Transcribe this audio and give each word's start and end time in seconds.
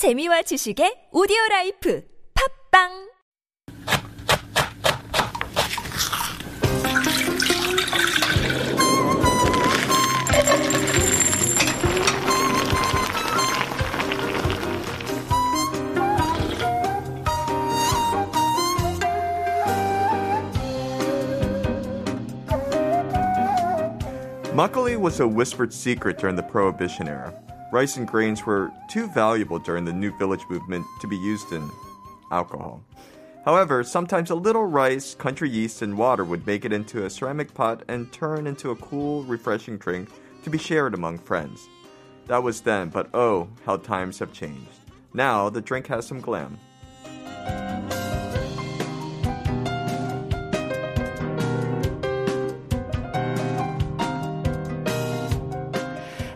재미와 0.00 0.40
지식의 0.40 1.12
오디오 1.12 1.36
라이프 1.50 2.02
팝빵 2.32 2.88
Makgeolli 24.54 24.96
was 24.96 25.20
a 25.20 25.28
whispered 25.28 25.74
secret 25.74 26.16
during 26.16 26.36
the 26.36 26.42
Prohibition 26.42 27.06
era. 27.06 27.34
Rice 27.72 27.96
and 27.96 28.06
grains 28.06 28.44
were 28.44 28.72
too 28.88 29.06
valuable 29.08 29.60
during 29.60 29.84
the 29.84 29.92
New 29.92 30.16
Village 30.18 30.44
movement 30.50 30.84
to 31.00 31.06
be 31.06 31.16
used 31.16 31.52
in 31.52 31.70
alcohol. 32.32 32.82
However, 33.44 33.84
sometimes 33.84 34.30
a 34.30 34.34
little 34.34 34.66
rice, 34.66 35.14
country 35.14 35.48
yeast, 35.48 35.80
and 35.80 35.96
water 35.96 36.24
would 36.24 36.46
make 36.46 36.64
it 36.64 36.72
into 36.72 37.04
a 37.04 37.10
ceramic 37.10 37.54
pot 37.54 37.84
and 37.88 38.12
turn 38.12 38.46
into 38.46 38.70
a 38.70 38.76
cool, 38.76 39.22
refreshing 39.22 39.78
drink 39.78 40.10
to 40.42 40.50
be 40.50 40.58
shared 40.58 40.94
among 40.94 41.18
friends. 41.18 41.68
That 42.26 42.42
was 42.42 42.60
then, 42.60 42.88
but 42.88 43.08
oh, 43.14 43.48
how 43.64 43.76
times 43.76 44.18
have 44.18 44.32
changed. 44.32 44.68
Now 45.14 45.48
the 45.48 45.60
drink 45.60 45.86
has 45.86 46.06
some 46.06 46.20
glam. 46.20 46.58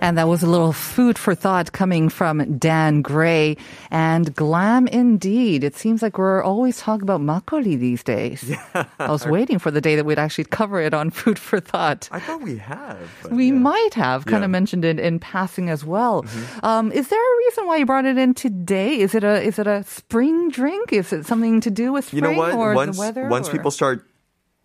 And 0.04 0.18
that 0.18 0.28
was 0.28 0.42
a 0.42 0.46
little 0.46 0.74
food 0.74 1.16
for 1.16 1.34
thought 1.34 1.72
coming 1.72 2.10
from 2.10 2.58
Dan 2.58 3.00
Gray. 3.00 3.56
And 3.90 4.34
glam 4.36 4.86
indeed. 4.88 5.64
It 5.64 5.76
seems 5.76 6.02
like 6.02 6.18
we're 6.18 6.42
always 6.42 6.76
talking 6.78 7.02
about 7.02 7.22
makgeolli 7.22 7.78
these 7.78 8.02
days. 8.02 8.44
Yeah. 8.74 8.84
I 8.98 9.10
was 9.10 9.26
waiting 9.26 9.58
for 9.58 9.70
the 9.70 9.80
day 9.80 9.96
that 9.96 10.04
we'd 10.04 10.18
actually 10.18 10.44
cover 10.44 10.78
it 10.80 10.92
on 10.92 11.08
food 11.10 11.38
for 11.38 11.58
thought. 11.58 12.08
I 12.12 12.20
thought 12.20 12.42
we 12.42 12.58
have. 12.58 12.98
We 13.30 13.46
yeah. 13.46 13.52
might 13.70 13.94
have 13.94 14.26
kind 14.26 14.42
Yeah. 14.42 14.44
of 14.44 14.50
mentioned 14.50 14.84
it 14.84 15.00
in 15.00 15.18
passing 15.20 15.70
as 15.70 15.84
well. 15.86 16.24
Um, 16.62 16.92
is 16.92 17.08
there 17.08 17.18
a 17.18 17.36
reason 17.38 17.66
why 17.66 17.76
you 17.78 17.86
brought 17.86 18.04
it 18.04 18.18
in 18.18 18.34
today? 18.34 18.98
Is 19.00 19.14
it 19.14 19.24
a 19.24 19.40
is 19.42 19.58
it 19.58 19.66
a 19.66 19.84
spring 19.84 20.50
drink? 20.50 20.92
Is 20.92 21.12
it 21.12 21.24
something 21.24 21.60
to 21.62 21.70
do 21.70 21.92
with 21.92 22.12
You 22.12 22.20
know 22.20 22.32
what? 22.32 22.52
or 22.54 22.74
once 22.74 22.96
the 22.96 23.00
weather? 23.00 23.28
once 23.28 23.48
or- 23.48 23.52
people 23.52 23.70
start 23.70 24.04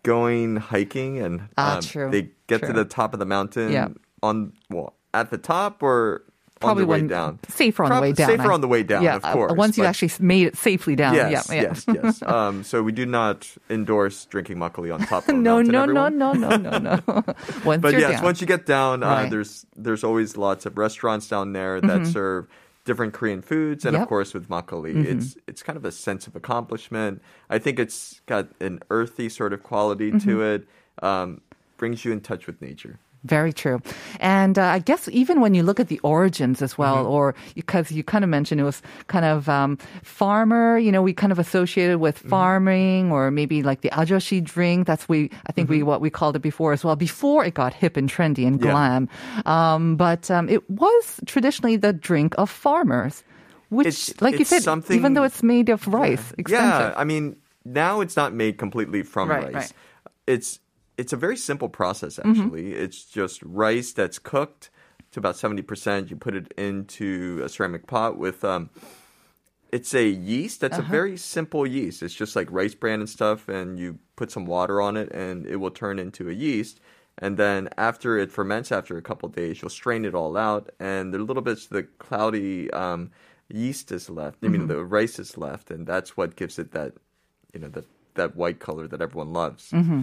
going 0.02 0.56
hiking 0.56 1.18
and 1.18 1.48
Ah, 1.56 1.76
um, 1.76 1.82
true, 1.82 2.10
they 2.10 2.30
get 2.46 2.60
to 2.62 2.72
the 2.72 2.84
top 2.84 3.12
of 3.14 3.18
the 3.20 3.26
mountain 3.26 3.72
Yeah. 3.72 3.88
on 4.22 4.52
well 4.70 4.94
at 5.14 5.30
the 5.30 5.38
top 5.38 5.82
or 5.82 6.22
Probably 6.60 6.82
on 6.82 6.88
the 6.88 6.92
way 6.92 7.08
down. 7.08 7.38
safer 7.48 7.84
on 7.84 7.90
the 7.94 8.00
way 8.02 8.12
down. 8.12 8.28
Safer 8.28 8.50
I- 8.50 8.54
on 8.54 8.60
the 8.60 8.68
way 8.68 8.82
down, 8.82 9.02
yeah, 9.02 9.16
of 9.16 9.24
uh, 9.24 9.32
course. 9.32 9.52
once 9.56 9.78
you 9.78 9.84
actually 9.86 10.10
made 10.20 10.46
it 10.46 10.56
safely 10.58 10.94
down. 10.94 11.14
Yes, 11.14 11.48
yeah, 11.48 11.54
yeah. 11.54 11.62
yes, 11.62 11.84
yes. 11.88 12.22
Um, 12.26 12.62
so 12.64 12.82
we 12.82 12.92
do 12.92 13.06
not 13.06 13.48
endorse 13.70 14.26
drinking 14.26 14.58
makgeolli 14.58 14.92
on 14.92 15.00
top 15.06 15.26
of 15.26 15.34
no, 15.36 15.54
mountain, 15.62 15.72
no, 15.72 15.86
no, 15.86 16.04
everyone. 16.04 16.18
no, 16.18 16.32
no, 16.58 16.78
no, 16.78 16.78
no. 16.78 17.34
once 17.64 17.80
But 17.80 17.94
yes, 17.94 18.12
down. 18.12 18.24
once 18.24 18.42
you 18.42 18.46
get 18.46 18.66
down, 18.66 19.02
uh, 19.02 19.06
Right. 19.06 19.30
there's 19.30 19.64
there's 19.74 20.04
always 20.04 20.36
lots 20.36 20.66
of 20.66 20.76
restaurants 20.76 21.28
down 21.28 21.54
there 21.54 21.80
that 21.80 22.06
serve 22.06 22.46
different 22.84 23.14
Korean 23.14 23.40
foods, 23.40 23.86
and 23.86 23.94
Yep. 23.94 24.02
of 24.02 24.08
course 24.08 24.34
with 24.34 24.50
makgeolli, 24.50 25.06
it's 25.06 25.36
it's 25.46 25.62
kind 25.62 25.78
of 25.78 25.86
a 25.86 25.92
sense 25.92 26.26
of 26.26 26.36
accomplishment. 26.36 27.22
I 27.48 27.58
think 27.58 27.78
it's 27.78 28.20
got 28.26 28.48
an 28.60 28.80
earthy 28.90 29.30
sort 29.30 29.54
of 29.54 29.62
quality 29.62 30.12
to 30.12 30.42
it. 30.42 30.68
Um, 31.02 31.40
brings 31.78 32.04
you 32.04 32.12
in 32.12 32.20
touch 32.20 32.46
with 32.46 32.60
nature. 32.60 32.98
Very 33.24 33.52
true. 33.52 33.82
And 34.18 34.58
uh, 34.58 34.64
I 34.64 34.78
guess 34.78 35.06
even 35.12 35.40
when 35.42 35.52
you 35.54 35.62
look 35.62 35.78
at 35.78 35.88
the 35.88 36.00
origins 36.02 36.62
as 36.62 36.78
well, 36.78 37.04
Mm-hmm. 37.04 37.10
or 37.12 37.34
because 37.54 37.92
you 37.92 38.02
kind 38.02 38.24
of 38.24 38.30
mentioned 38.30 38.60
it 38.60 38.64
was 38.64 38.80
kind 39.08 39.24
of 39.26 39.46
um, 39.48 39.76
farmer, 40.02 40.78
you 40.78 40.90
know, 40.90 41.02
we 41.02 41.12
kind 41.12 41.30
of 41.30 41.38
associated 41.38 41.98
with 42.00 42.18
Mm-hmm. 42.20 42.28
farming 42.30 43.12
or 43.12 43.30
maybe 43.30 43.62
like 43.62 43.82
the 43.82 43.90
ajoshi 43.90 44.42
drink. 44.42 44.86
That's 44.86 45.06
we, 45.08 45.30
I 45.46 45.52
think 45.52 45.68
we, 45.68 45.82
what 45.82 46.00
we 46.00 46.08
called 46.08 46.34
it 46.34 46.40
before 46.42 46.72
as 46.72 46.82
well, 46.82 46.96
before 46.96 47.44
it 47.44 47.52
got 47.54 47.74
hip 47.74 47.96
and 47.98 48.08
trendy 48.08 48.46
and 48.46 48.56
Mm-hmm. 48.58 48.66
Yeah. 48.66 48.72
glam. 48.72 49.08
Um, 49.44 49.96
but 49.96 50.30
um, 50.30 50.48
it 50.48 50.64
was 50.70 51.20
traditionally 51.26 51.76
the 51.76 51.92
drink 51.92 52.34
of 52.38 52.48
farmers. 52.48 53.22
Which, 53.68 53.86
It's- 53.86 54.20
like 54.22 54.38
you 54.38 54.44
said, 54.46 54.62
something- 54.62 54.96
even 54.96 55.12
though 55.14 55.24
it's 55.24 55.42
made 55.42 55.68
of 55.68 55.86
rice, 55.86 56.32
expensive. 56.38 56.90
Yeah, 56.90 56.94
I 56.96 57.04
mean 57.04 57.36
now 57.64 58.00
it's 58.00 58.16
not 58.16 58.32
made 58.32 58.56
completely 58.56 59.02
from 59.04 59.28
Right, 59.28 59.44
rice. 59.44 59.54
right. 59.54 59.72
It's 60.26 60.58
it's 61.00 61.12
a 61.18 61.20
very 61.26 61.36
simple 61.50 61.68
process 61.80 62.12
Mm-hmm. 62.18 62.30
actually. 62.30 62.66
It's 62.84 63.00
just 63.18 63.36
rice 63.64 63.90
that's 63.98 64.18
cooked 64.32 64.64
to 65.12 65.16
about 65.22 65.36
seventy 65.44 65.62
percent. 65.70 66.10
You 66.10 66.16
put 66.26 66.34
it 66.40 66.48
into 66.68 67.40
a 67.46 67.48
ceramic 67.48 67.86
pot 67.86 68.12
with 68.24 68.44
um. 68.44 68.62
It's 69.72 69.94
a 69.94 70.06
yeast 70.30 70.56
that's 70.62 70.78
Uh-huh. 70.78 70.88
a 70.94 70.98
very 70.98 71.16
simple 71.16 71.64
yeast. 71.76 72.02
It's 72.02 72.18
just 72.22 72.34
like 72.38 72.48
rice 72.60 72.74
bran 72.74 72.98
and 73.04 73.08
stuff, 73.18 73.48
and 73.48 73.78
you 73.78 73.88
put 74.20 74.28
some 74.36 74.44
water 74.56 74.76
on 74.88 74.96
it, 75.02 75.08
and 75.24 75.46
it 75.46 75.56
will 75.62 75.70
turn 75.70 75.96
into 76.00 76.28
a 76.28 76.32
yeast. 76.32 76.80
And 77.22 77.36
then 77.36 77.68
after 77.76 78.18
it 78.22 78.32
ferments, 78.32 78.72
after 78.72 78.96
a 78.96 79.02
couple 79.02 79.28
of 79.28 79.34
days, 79.42 79.54
you'll 79.62 79.70
strain 79.82 80.04
it 80.04 80.14
all 80.20 80.34
out, 80.36 80.64
and 80.80 81.14
the 81.14 81.18
little 81.28 81.42
bits 81.42 81.64
of 81.66 81.72
the 81.78 81.84
cloudy 82.06 82.68
um, 82.72 83.10
yeast 83.48 83.92
is 83.92 84.10
left. 84.10 84.38
I 84.42 84.48
mean, 84.48 84.62
Mm-hmm. 84.62 84.68
the 84.74 84.84
rice 84.98 85.18
is 85.24 85.36
left, 85.46 85.70
and 85.70 85.86
that's 85.86 86.16
what 86.16 86.34
gives 86.40 86.58
it 86.58 86.72
that, 86.72 86.92
you 87.54 87.60
know, 87.60 87.68
that 87.76 87.86
that 88.14 88.36
white 88.36 88.58
color 88.60 88.86
that 88.88 89.00
everyone 89.00 89.32
loves. 89.32 89.70
Mm-hmm. 89.70 90.02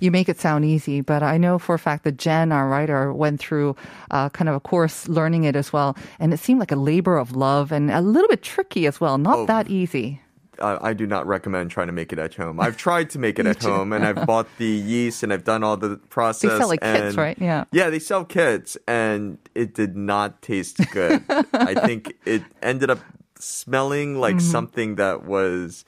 You 0.00 0.10
make 0.10 0.28
it 0.28 0.40
sound 0.40 0.64
easy, 0.64 1.00
but 1.00 1.22
I 1.22 1.36
know 1.38 1.58
for 1.58 1.74
a 1.74 1.78
fact 1.78 2.04
that 2.04 2.16
Jen, 2.16 2.52
our 2.52 2.68
writer, 2.68 3.12
went 3.12 3.40
through 3.40 3.76
uh, 4.10 4.28
kind 4.30 4.48
of 4.48 4.54
a 4.54 4.60
course 4.60 5.08
learning 5.08 5.44
it 5.44 5.56
as 5.56 5.72
well, 5.72 5.96
and 6.18 6.32
it 6.32 6.38
seemed 6.40 6.60
like 6.60 6.72
a 6.72 6.76
labor 6.76 7.16
of 7.18 7.34
love 7.36 7.72
and 7.72 7.90
a 7.90 8.00
little 8.00 8.28
bit 8.28 8.42
tricky 8.42 8.86
as 8.86 9.00
well. 9.00 9.18
Not 9.18 9.38
Oh. 9.40 9.46
that 9.46 9.68
easy. 9.70 10.20
I 10.62 10.92
do 10.92 11.06
not 11.06 11.26
recommend 11.26 11.70
trying 11.70 11.86
to 11.86 11.92
make 11.94 12.12
it 12.12 12.18
at 12.18 12.34
home. 12.34 12.60
I've 12.60 12.76
tried 12.76 13.08
to 13.10 13.18
make 13.18 13.38
it 13.38 13.46
at 13.54 13.62
home, 13.62 13.94
and 13.94 14.04
I've 14.04 14.26
bought 14.26 14.46
the 14.58 14.66
yeast, 14.66 15.22
and 15.22 15.32
I've 15.32 15.44
done 15.44 15.64
all 15.64 15.78
the 15.78 15.96
process. 16.10 16.50
They 16.52 16.58
sell, 16.58 16.68
like, 16.68 16.82
kits, 16.82 17.00
and- 17.00 17.16
right? 17.16 17.38
Yeah. 17.40 17.64
Yeah, 17.72 17.88
they 17.88 17.98
sell 17.98 18.26
kits, 18.26 18.76
and 18.86 19.38
it 19.54 19.72
did 19.74 19.96
not 19.96 20.42
taste 20.42 20.76
good. 20.92 21.24
I 21.54 21.72
think 21.86 22.12
it 22.26 22.42
ended 22.60 22.90
up 22.90 22.98
smelling 23.38 24.20
like 24.20 24.36
Mm-hmm. 24.36 24.50
something 24.50 24.94
that 24.96 25.24
was 25.24 25.86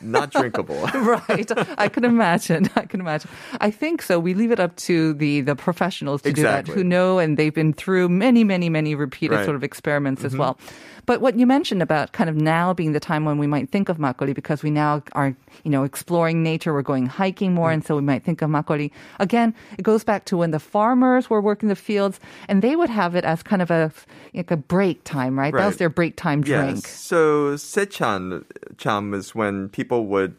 not 0.00 0.30
drinkable. 0.32 0.80
right. 0.94 1.50
I 1.78 1.88
can 1.88 2.04
imagine. 2.04 2.68
I 2.76 2.84
can 2.86 3.00
imagine. 3.00 3.30
I 3.60 3.70
think 3.70 4.02
so. 4.02 4.18
We 4.18 4.34
leave 4.34 4.50
it 4.50 4.60
up 4.60 4.76
to 4.88 5.14
the 5.14 5.40
the 5.40 5.56
professionals 5.56 6.22
to 6.22 6.32
do 6.32 6.42
that 6.42 6.68
who 6.68 6.82
know 6.84 7.18
and 7.18 7.36
they've 7.36 7.54
been 7.54 7.72
through 7.72 8.08
many, 8.08 8.44
many, 8.44 8.68
many 8.68 8.94
repeated 8.94 9.32
Right. 9.32 9.38
Mm-hmm. 9.40 9.46
sort 9.46 9.56
of 9.56 9.64
experiments 9.64 10.24
as 10.24 10.36
well. 10.36 10.58
But 11.04 11.20
what 11.20 11.36
you 11.38 11.46
mentioned 11.46 11.82
about 11.82 12.12
kind 12.12 12.30
of 12.30 12.36
now 12.36 12.72
being 12.72 12.92
the 12.92 13.00
time 13.00 13.24
when 13.24 13.36
we 13.38 13.46
might 13.48 13.70
think 13.70 13.88
of 13.88 13.98
makgeolli 13.98 14.34
because 14.36 14.62
we 14.62 14.70
now 14.70 15.02
are, 15.12 15.34
you 15.64 15.70
know, 15.70 15.82
exploring 15.82 16.44
nature, 16.44 16.72
we're 16.72 16.82
going 16.82 17.06
hiking 17.06 17.54
more, 17.54 17.70
Mm. 17.70 17.74
and 17.74 17.84
so 17.84 17.96
we 17.96 18.02
might 18.02 18.22
think 18.22 18.40
of 18.40 18.48
makgeolli. 18.50 18.92
Again, 19.18 19.52
it 19.78 19.82
goes 19.82 20.04
back 20.04 20.26
to 20.26 20.36
when 20.36 20.52
the 20.52 20.60
farmers 20.60 21.28
were 21.28 21.40
working 21.40 21.68
the 21.68 21.74
fields 21.76 22.20
and 22.48 22.62
they 22.62 22.76
would 22.76 22.90
have 22.90 23.16
it 23.16 23.24
as 23.24 23.42
kind 23.42 23.62
of 23.62 23.70
a 23.70 23.90
like 24.34 24.50
a 24.50 24.56
break 24.56 25.02
time, 25.04 25.38
right? 25.38 25.52
That 25.52 25.66
was 25.66 25.76
their 25.78 25.90
break 25.90 26.16
time 26.16 26.40
drink. 26.42 26.76
Yes. 26.84 26.88
So 26.88 27.54
sechan 27.56 28.44
cham 28.78 29.14
is 29.14 29.34
when 29.34 29.61
people 29.70 30.06
would 30.06 30.36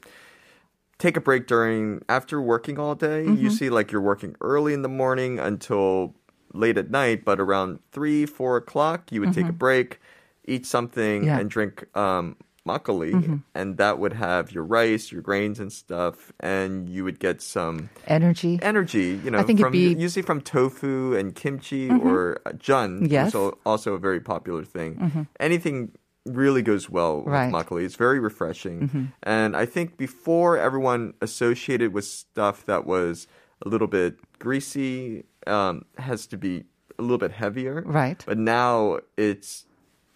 take 0.99 1.17
a 1.17 1.21
break 1.21 1.47
during 1.47 2.01
after 2.09 2.41
working 2.41 2.79
all 2.79 2.95
day. 2.95 3.23
Mm-hmm. 3.25 3.43
You 3.43 3.49
see, 3.49 3.69
like 3.69 3.91
you're 3.91 4.01
working 4.01 4.35
early 4.41 4.73
in 4.73 4.81
the 4.81 4.89
morning 4.89 5.39
until 5.39 6.15
late 6.53 6.77
at 6.77 6.89
night, 6.91 7.25
but 7.25 7.39
around 7.39 7.79
three, 7.91 8.25
four 8.25 8.57
o'clock, 8.57 9.11
you 9.11 9.19
would 9.21 9.33
take 9.33 9.47
a 9.47 9.51
break, 9.53 9.99
eat 10.45 10.65
something, 10.65 11.21
Mm-hmm. 11.21 11.25
Yeah. 11.27 11.31
Mm-hmm. 11.33 11.41
and 11.41 11.49
drink 11.49 11.97
um, 11.97 12.37
makgeolli, 12.65 13.41
and 13.53 13.75
that 13.77 13.99
would 13.99 14.13
have 14.13 14.51
your 14.53 14.63
rice, 14.63 15.11
your 15.11 15.21
grains, 15.21 15.59
and 15.59 15.73
stuff, 15.73 16.31
and 16.39 16.87
you 16.87 17.03
would 17.03 17.19
get 17.19 17.41
some 17.41 17.89
Energy. 18.07 18.57
energy. 18.61 19.19
You 19.23 19.31
know, 19.31 19.39
I 19.39 19.43
think 19.43 19.59
it'd 19.59 19.71
be- 19.73 19.91
Mm-hmm. 19.91 19.99
usually 19.99 20.21
from 20.23 20.39
tofu 20.41 21.13
and 21.15 21.35
kimchi 21.35 21.89
or 21.89 22.39
uh, 22.45 22.53
jun. 22.53 23.07
Yes. 23.09 23.33
also 23.35 23.57
also 23.65 23.93
a 23.95 23.99
very 23.99 24.21
popular 24.21 24.63
thing. 24.63 25.27
Anything 25.41 25.91
really 26.25 26.61
goes 26.61 26.89
well 26.89 27.17
with 27.17 27.27
Right. 27.33 27.51
Mm-hmm. 27.51 27.73
makgeolli. 27.73 27.83
It's 27.85 27.95
very 27.95 28.19
refreshing, 28.19 29.11
and 29.23 29.55
I 29.57 29.65
think 29.65 29.97
before 29.97 30.57
everyone 30.57 31.13
associated 31.21 31.93
with 31.93 32.05
stuff 32.05 32.65
that 32.65 32.85
was 32.85 33.27
a 33.65 33.69
little 33.69 33.87
bit 33.87 34.17
greasy, 34.39 35.23
um, 35.47 35.85
has 35.97 36.25
to 36.27 36.37
be 36.37 36.63
a 36.99 37.01
little 37.01 37.17
bit 37.17 37.31
heavier. 37.31 37.83
Right. 37.85 38.23
But 38.25 38.37
now 38.37 38.99
it's 39.17 39.65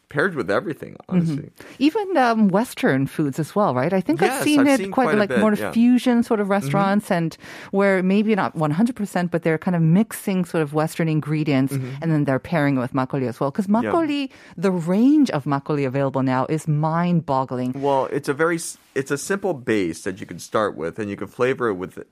paired 0.09 0.36
with 0.36 0.50
everything. 0.50 0.95
Honestly, 1.09 1.51
Even 1.80 2.15
um, 2.18 2.48
Western 2.48 3.07
foods 3.07 3.39
as 3.39 3.56
well, 3.56 3.74
right? 3.75 3.92
I 3.92 4.00
think 4.01 4.21
I've 4.21 4.42
seen 4.44 4.62
I've 4.62 4.68
it 4.68 4.77
seen 4.77 4.92
quite, 4.92 5.06
quite 5.06 5.18
like 5.18 5.30
bit, 5.30 5.39
more 5.39 5.54
yeah. 5.54 5.65
Mm-hmm. 5.65 5.74
fusion 5.74 6.24
sort 6.24 6.39
of 6.39 6.50
restaurants, 6.50 7.12
and 7.12 7.36
where 7.71 8.01
maybe 8.01 8.33
not 8.36 8.56
100%, 8.56 9.31
but 9.31 9.44
they're 9.44 9.57
kind 9.57 9.75
of 9.75 9.81
mixing 9.81 10.45
sort 10.45 10.62
of 10.63 10.74
Western 10.74 11.09
ingredients, 11.09 11.74
Mm-hmm. 11.74 12.01
and 12.01 12.12
then 12.12 12.24
they're 12.24 12.39
pairing 12.39 12.77
it 12.77 12.80
with 12.80 12.94
makgeolli 12.94 13.27
as 13.27 13.39
well. 13.39 13.51
Because 13.51 13.68
makgeolli, 13.68 14.30
the 14.56 14.71
range 14.71 15.30
of 15.31 15.44
makgeolli 15.44 15.86
available 15.86 16.24
now 16.24 16.45
is 16.48 16.68
mind-boggling. 16.68 17.74
Well, 17.81 18.06
it's 18.12 18.30
a 18.30 18.33
very 18.33 18.60
it's 18.95 19.12
a 19.12 19.18
simple 19.18 19.53
base 19.53 20.03
that 20.03 20.19
you 20.19 20.25
can 20.25 20.39
start 20.39 20.75
with, 20.77 21.00
and 21.00 21.10
you 21.10 21.15
can 21.18 21.27
flavor 21.27 21.68
it 21.69 21.75
with 21.75 22.03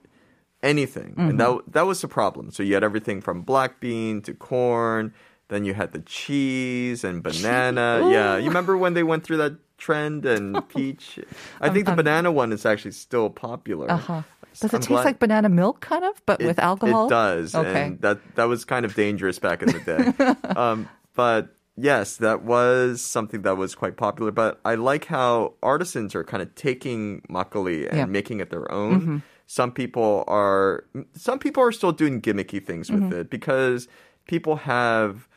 anything. 0.61 1.13
And 1.17 1.39
that 1.39 1.61
that 1.71 1.85
was 1.85 2.01
the 2.01 2.07
problem. 2.07 2.51
So 2.51 2.63
you 2.63 2.73
had 2.73 2.83
everything 2.83 3.21
from 3.21 3.41
black 3.41 3.79
bean 3.79 4.21
to 4.23 4.33
corn 4.33 5.13
Then 5.47 5.63
you 5.63 5.73
had 5.75 5.91
the 5.91 5.99
cheese 5.99 7.03
and 7.03 7.21
banana. 7.21 8.07
Yeah, 8.11 8.37
you 8.37 8.47
remember 8.47 8.77
when 8.77 8.93
they 8.95 9.03
went 9.03 9.23
through 9.23 9.37
that 9.37 9.53
trend 9.77 10.25
and 10.25 10.67
peach? 10.69 11.19
I 11.61 11.69
think 11.69 11.85
the 11.85 11.93
banana 11.95 12.31
one 12.31 12.51
is 12.51 12.65
actually 12.65 12.91
still 12.91 13.29
popular. 13.29 13.91
Uh-huh. 13.91 14.23
Does 14.59 14.73
I'm 14.73 14.77
it 14.77 14.81
taste 14.81 14.87
glad- 14.89 15.05
like 15.05 15.19
banana 15.19 15.49
milk, 15.49 15.81
kind 15.81 16.03
of, 16.05 16.21
but 16.25 16.41
with 16.41 16.57
alcohol? 16.59 17.07
It 17.07 17.09
does, 17.09 17.53
Okay. 17.53 17.83
and 17.83 18.01
that 18.01 18.19
that 18.35 18.45
was 18.45 18.65
kind 18.65 18.85
of 18.85 18.95
dangerous 18.95 19.37
back 19.37 19.61
in 19.61 19.69
the 19.69 19.79
day. 19.79 20.35
um, 20.55 20.87
but 21.13 21.53
yes, 21.75 22.15
that 22.17 22.43
was 22.43 23.01
something 23.01 23.41
that 23.43 23.57
was 23.57 23.75
quite 23.75 23.97
popular. 23.97 24.31
But 24.31 24.59
I 24.65 24.75
like 24.75 25.05
how 25.05 25.53
artisans 25.61 26.15
are 26.15 26.23
kind 26.23 26.41
of 26.41 26.55
taking 26.55 27.21
makgeolli 27.29 27.85
and 27.89 27.97
Yeah. 27.97 28.03
Mm-hmm. 28.03 28.11
making 28.11 28.39
it 28.39 28.49
their 28.49 28.71
own. 28.71 29.21
Some 29.45 29.71
people 29.73 30.23
are 30.27 30.85
some 31.13 31.37
people 31.37 31.61
are 31.61 31.71
still 31.73 31.91
doing 31.91 32.19
gimmicky 32.21 32.65
things 32.65 32.89
with 32.89 33.01
Mm-hmm. 33.03 33.19
it 33.19 33.29
because 33.29 33.87
people 34.25 34.55
have 34.55 35.27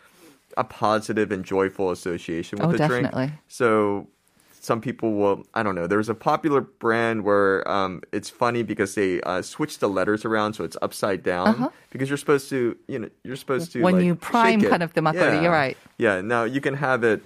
a 0.58 0.64
positive 0.64 1.28
and 1.32 1.44
joyful 1.44 1.90
association 1.90 2.58
with 2.58 2.68
Oh, 2.68 2.72
the 2.72 2.78
definitely. 2.78 3.26
drink. 3.28 3.32
So 3.48 4.08
some 4.60 4.80
people 4.80 5.10
will 5.14 5.36
i 5.54 5.62
don't 5.62 5.76
know 5.78 5.86
there's 5.86 6.08
a 6.10 6.14
popular 6.30 6.60
brand 6.60 7.22
where 7.28 7.66
um, 7.76 8.02
it's 8.12 8.28
funny 8.28 8.62
because 8.72 8.90
they 8.96 9.20
uh, 9.22 9.40
switch 9.40 9.78
the 9.78 9.88
letters 9.88 10.24
around 10.28 10.50
so 10.56 10.64
it's 10.64 10.76
upside 10.82 11.22
down 11.22 11.70
because 11.92 12.08
you're 12.10 12.18
supposed 12.24 12.50
to 12.50 12.76
you 12.92 12.98
know 12.98 13.08
you're 13.24 13.36
supposed 13.44 13.70
to 13.72 13.78
Uh-huh. 13.78 13.84
When 13.86 13.94
like, 13.94 14.04
you 14.04 14.14
prime 14.16 14.60
kind 14.60 14.82
of 14.82 14.92
the 14.94 15.00
makgeolli, 15.00 15.34
yeah. 15.36 15.42
you're 15.42 15.52
right. 15.64 15.76
yeah 15.96 16.20
now 16.20 16.42
you 16.44 16.60
can 16.60 16.74
have 16.74 17.00
it 17.12 17.22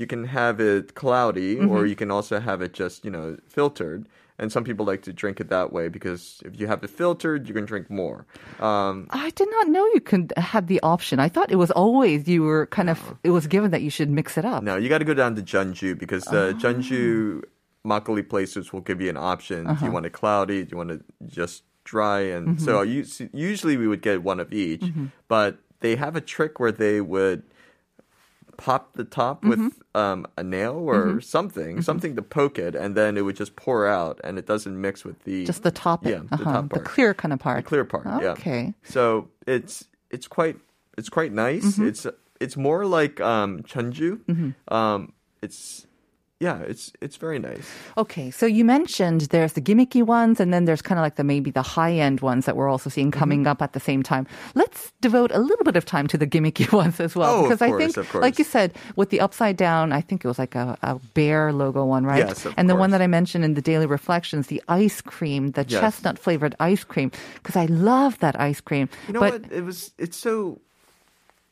you 0.00 0.06
can 0.06 0.22
have 0.40 0.56
it 0.60 0.94
cloudy 0.94 1.56
Mm-hmm. 1.56 1.70
or 1.72 1.86
you 1.86 1.96
can 1.96 2.10
also 2.16 2.38
have 2.48 2.62
it 2.66 2.72
just 2.72 3.04
you 3.04 3.10
know 3.10 3.36
filtered 3.56 4.06
and 4.38 4.52
some 4.52 4.64
people 4.64 4.84
like 4.86 5.02
to 5.02 5.12
drink 5.12 5.40
it 5.40 5.48
that 5.48 5.72
way 5.72 5.88
because 5.88 6.42
if 6.44 6.60
you 6.60 6.66
have 6.66 6.82
it 6.84 6.90
filtered 6.90 7.48
you 7.48 7.54
can 7.54 7.64
drink 7.64 7.88
more 7.90 8.26
um, 8.60 9.06
I 9.10 9.30
did 9.30 9.48
not 9.50 9.68
know 9.68 9.84
you 9.94 10.00
could 10.00 10.32
have 10.36 10.66
the 10.66 10.80
option. 10.82 11.18
I 11.20 11.28
thought 11.28 11.50
it 11.52 11.56
was 11.56 11.70
always 11.70 12.28
you 12.28 12.42
were 12.42 12.66
kind 12.66 12.90
of 12.90 12.98
it 13.24 13.30
was 13.30 13.46
given 13.46 13.70
that 13.72 13.82
you 13.82 13.90
should 13.90 14.10
mix 14.10 14.36
it 14.38 14.44
up. 14.44 14.62
No, 14.62 14.76
you 14.76 14.88
got 14.88 14.98
to 14.98 15.04
go 15.04 15.14
down 15.14 15.34
to 15.36 15.42
Jeonju 15.42 15.98
because 15.98 16.24
the 16.24 16.48
Oh. 16.48 16.54
Jeonju 16.54 17.42
makgeolli 17.84 18.28
places 18.28 18.72
will 18.72 18.80
give 18.80 19.00
you 19.00 19.08
an 19.10 19.16
option. 19.16 19.64
Do 19.64 19.70
Uh-huh. 19.70 19.86
you 19.86 19.92
want 19.92 20.06
it 20.06 20.12
cloudy? 20.12 20.64
Do 20.64 20.68
you 20.72 20.76
want 20.78 20.90
it 20.90 21.02
just 21.26 21.62
dry? 21.84 22.20
And 22.20 22.58
Mm-hmm. 22.58 22.64
so 22.64 22.82
usually 23.32 23.76
we 23.76 23.86
would 23.88 24.02
get 24.02 24.22
one 24.22 24.40
of 24.40 24.52
each, 24.52 24.84
but 25.28 25.58
they 25.80 25.96
have 25.96 26.16
a 26.16 26.20
trick 26.20 26.58
where 26.58 26.72
they 26.72 27.00
would 27.00 27.42
pop 28.56 28.94
the 28.94 29.04
top 29.04 29.44
with 29.44 29.58
Mm-hmm. 29.58 29.98
um, 29.98 30.26
a 30.36 30.42
nail 30.42 30.74
or 30.76 31.20
something, 31.20 31.82
something 31.82 32.16
to 32.16 32.22
poke 32.22 32.58
it, 32.58 32.74
and 32.74 32.94
then 32.94 33.16
it 33.16 33.22
would 33.22 33.36
just 33.36 33.56
pour 33.56 33.86
out, 33.86 34.20
and 34.24 34.38
it 34.38 34.46
doesn't 34.46 34.80
mix 34.80 35.04
with 35.04 35.22
the 35.24 35.44
Just 35.46 35.62
the 35.62 35.70
top, 35.70 36.04
Yeah, 36.06 36.20
the 36.28 36.34
uh-huh, 36.34 36.44
top 36.44 36.70
the 36.70 36.80
clear 36.80 37.14
kind 37.14 37.32
of 37.32 37.38
part, 37.40 37.58
the 37.64 37.68
clear 37.68 37.84
part. 37.84 38.06
Yeah. 38.06 38.32
Okay. 38.32 38.74
So 38.84 39.28
it's 39.46 39.84
it's 40.10 40.28
quite 40.28 40.56
it's 40.98 41.08
quite 41.08 41.32
nice. 41.32 41.64
Mm-hmm. 41.64 41.88
It's 41.88 42.06
it's 42.40 42.56
more 42.56 42.84
like 42.86 43.20
um 43.20 43.62
Chunju. 43.62 44.54
Um, 44.68 45.12
it's 45.42 45.86
yeah, 46.38 46.58
it's 46.60 46.92
it's 47.00 47.16
very 47.16 47.38
nice. 47.38 47.66
Okay, 47.96 48.30
so 48.30 48.44
you 48.44 48.64
mentioned 48.64 49.22
there's 49.32 49.54
the 49.54 49.60
gimmicky 49.62 50.02
ones, 50.02 50.38
and 50.40 50.52
then 50.52 50.66
there's 50.66 50.82
kind 50.82 50.98
of 50.98 51.02
like 51.02 51.16
the 51.16 51.24
maybe 51.24 51.50
the 51.50 51.62
high 51.62 51.92
end 51.94 52.20
ones 52.20 52.44
that 52.44 52.56
we're 52.56 52.68
also 52.68 52.90
seeing 52.90 53.10
Mm-hmm. 53.10 53.18
coming 53.18 53.46
up 53.46 53.62
at 53.62 53.72
the 53.72 53.80
same 53.80 54.02
time. 54.02 54.26
Let's 54.54 54.92
devote 55.00 55.30
a 55.32 55.38
little 55.38 55.64
bit 55.64 55.76
of 55.76 55.84
time 55.86 56.06
to 56.08 56.18
the 56.18 56.26
gimmicky 56.26 56.70
ones 56.82 57.00
as 57.00 57.16
well, 57.16 57.36
Oh, 57.36 57.42
because 57.44 57.62
I 57.62 57.70
think, 57.78 57.96
of 57.96 58.08
course. 58.10 58.22
like 58.22 58.38
you 58.38 58.44
said, 58.44 58.74
with 58.96 59.08
the 59.10 59.20
upside 59.20 59.56
down, 59.56 59.92
I 59.92 60.00
think 60.02 60.24
it 60.24 60.28
was 60.28 60.38
like 60.38 60.54
a, 60.54 60.76
a 60.82 60.96
bear 61.14 61.52
logo 61.52 61.84
one, 61.86 62.04
right? 62.04 62.26
Yes, 62.28 62.44
of 62.44 62.52
and 62.58 62.68
the 62.68 62.76
one 62.76 62.90
that 62.90 63.00
I 63.00 63.06
mentioned 63.06 63.44
in 63.44 63.54
the 63.54 63.62
daily 63.62 63.86
reflections, 63.86 64.48
the 64.48 64.62
ice 64.68 65.00
cream, 65.00 65.52
the 65.52 65.64
Yes. 65.66 65.80
chestnut 65.80 66.18
flavored 66.18 66.54
ice 66.60 66.84
cream, 66.84 67.10
because 67.36 67.56
I 67.56 67.66
love 67.66 68.18
that 68.20 68.38
ice 68.38 68.60
cream. 68.60 68.88
You 69.06 69.14
know 69.14 69.20
but 69.20 69.42
what? 69.42 69.52
It 69.52 69.64
was 69.64 69.92
it's 69.98 70.16
so 70.18 70.60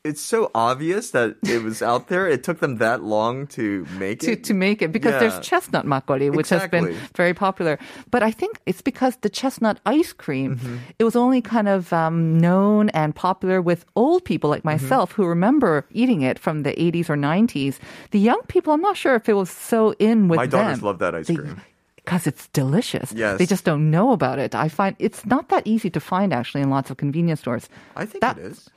it's 0.09 0.21
so 0.21 0.51
obvious 0.53 1.11
that 1.11 1.35
it 1.43 1.63
was 1.63 1.81
out 1.81 2.07
there. 2.07 2.27
It 2.27 2.43
took 2.43 2.59
them 2.59 2.77
that 2.77 3.03
long 3.03 3.47
to 3.57 3.85
make 3.97 4.19
to, 4.21 4.33
it. 4.33 4.43
to 4.45 4.53
make 4.53 4.81
it 4.85 4.91
because 4.91 5.15
there's 5.19 5.39
chestnut 5.45 5.85
makgeolli, 5.85 6.29
which 6.33 6.49
has 6.49 6.67
been 6.69 6.93
very 7.15 7.33
popular. 7.33 7.79
But 8.11 8.21
I 8.23 8.31
think 8.31 8.61
it's 8.65 8.81
because 8.81 9.17
the 9.25 9.29
chestnut 9.29 9.79
ice 9.85 10.13
cream, 10.13 10.55
Mm-hmm. 10.57 10.77
it 10.99 11.03
was 11.03 11.15
only 11.15 11.41
kind 11.41 11.67
of 11.67 11.91
um, 11.91 12.37
known 12.39 12.89
and 12.89 13.15
popular 13.15 13.61
with 13.61 13.85
old 13.95 14.23
people 14.23 14.49
like 14.49 14.63
Mm-hmm. 14.63 14.83
myself 14.85 15.11
who 15.13 15.25
remember 15.25 15.85
eating 15.91 16.21
it 16.21 16.37
from 16.39 16.63
the 16.63 16.73
80s 16.73 17.09
or 17.09 17.17
90s. 17.17 17.79
The 18.11 18.19
young 18.19 18.41
people, 18.47 18.73
I'm 18.73 18.81
not 18.81 18.97
sure 18.97 19.15
if 19.15 19.27
it 19.27 19.33
was 19.33 19.49
so 19.49 19.95
in 19.99 20.27
with 20.29 20.37
My 20.37 20.45
them. 20.47 20.61
daughters 20.61 20.81
love 20.83 20.99
that 20.99 21.15
ice 21.15 21.25
cream. 21.27 21.59
Because 21.97 22.27
it's 22.27 22.47
delicious. 22.49 23.11
Yes. 23.11 23.39
They 23.39 23.47
just 23.47 23.63
don't 23.65 23.89
know 23.89 24.11
about 24.11 24.37
it. 24.37 24.53
I 24.53 24.69
find 24.69 24.95
it's 24.99 25.25
not 25.25 25.49
that 25.49 25.65
easy 25.65 25.89
to 25.89 25.99
find 25.99 26.31
actually 26.33 26.61
in 26.61 26.69
lots 26.69 26.91
of 26.91 26.97
convenience 26.97 27.39
stores. 27.41 27.67
I 27.95 28.05
think 28.05 28.21
That- 28.21 28.37
it 28.37 28.45
is. 28.53 28.69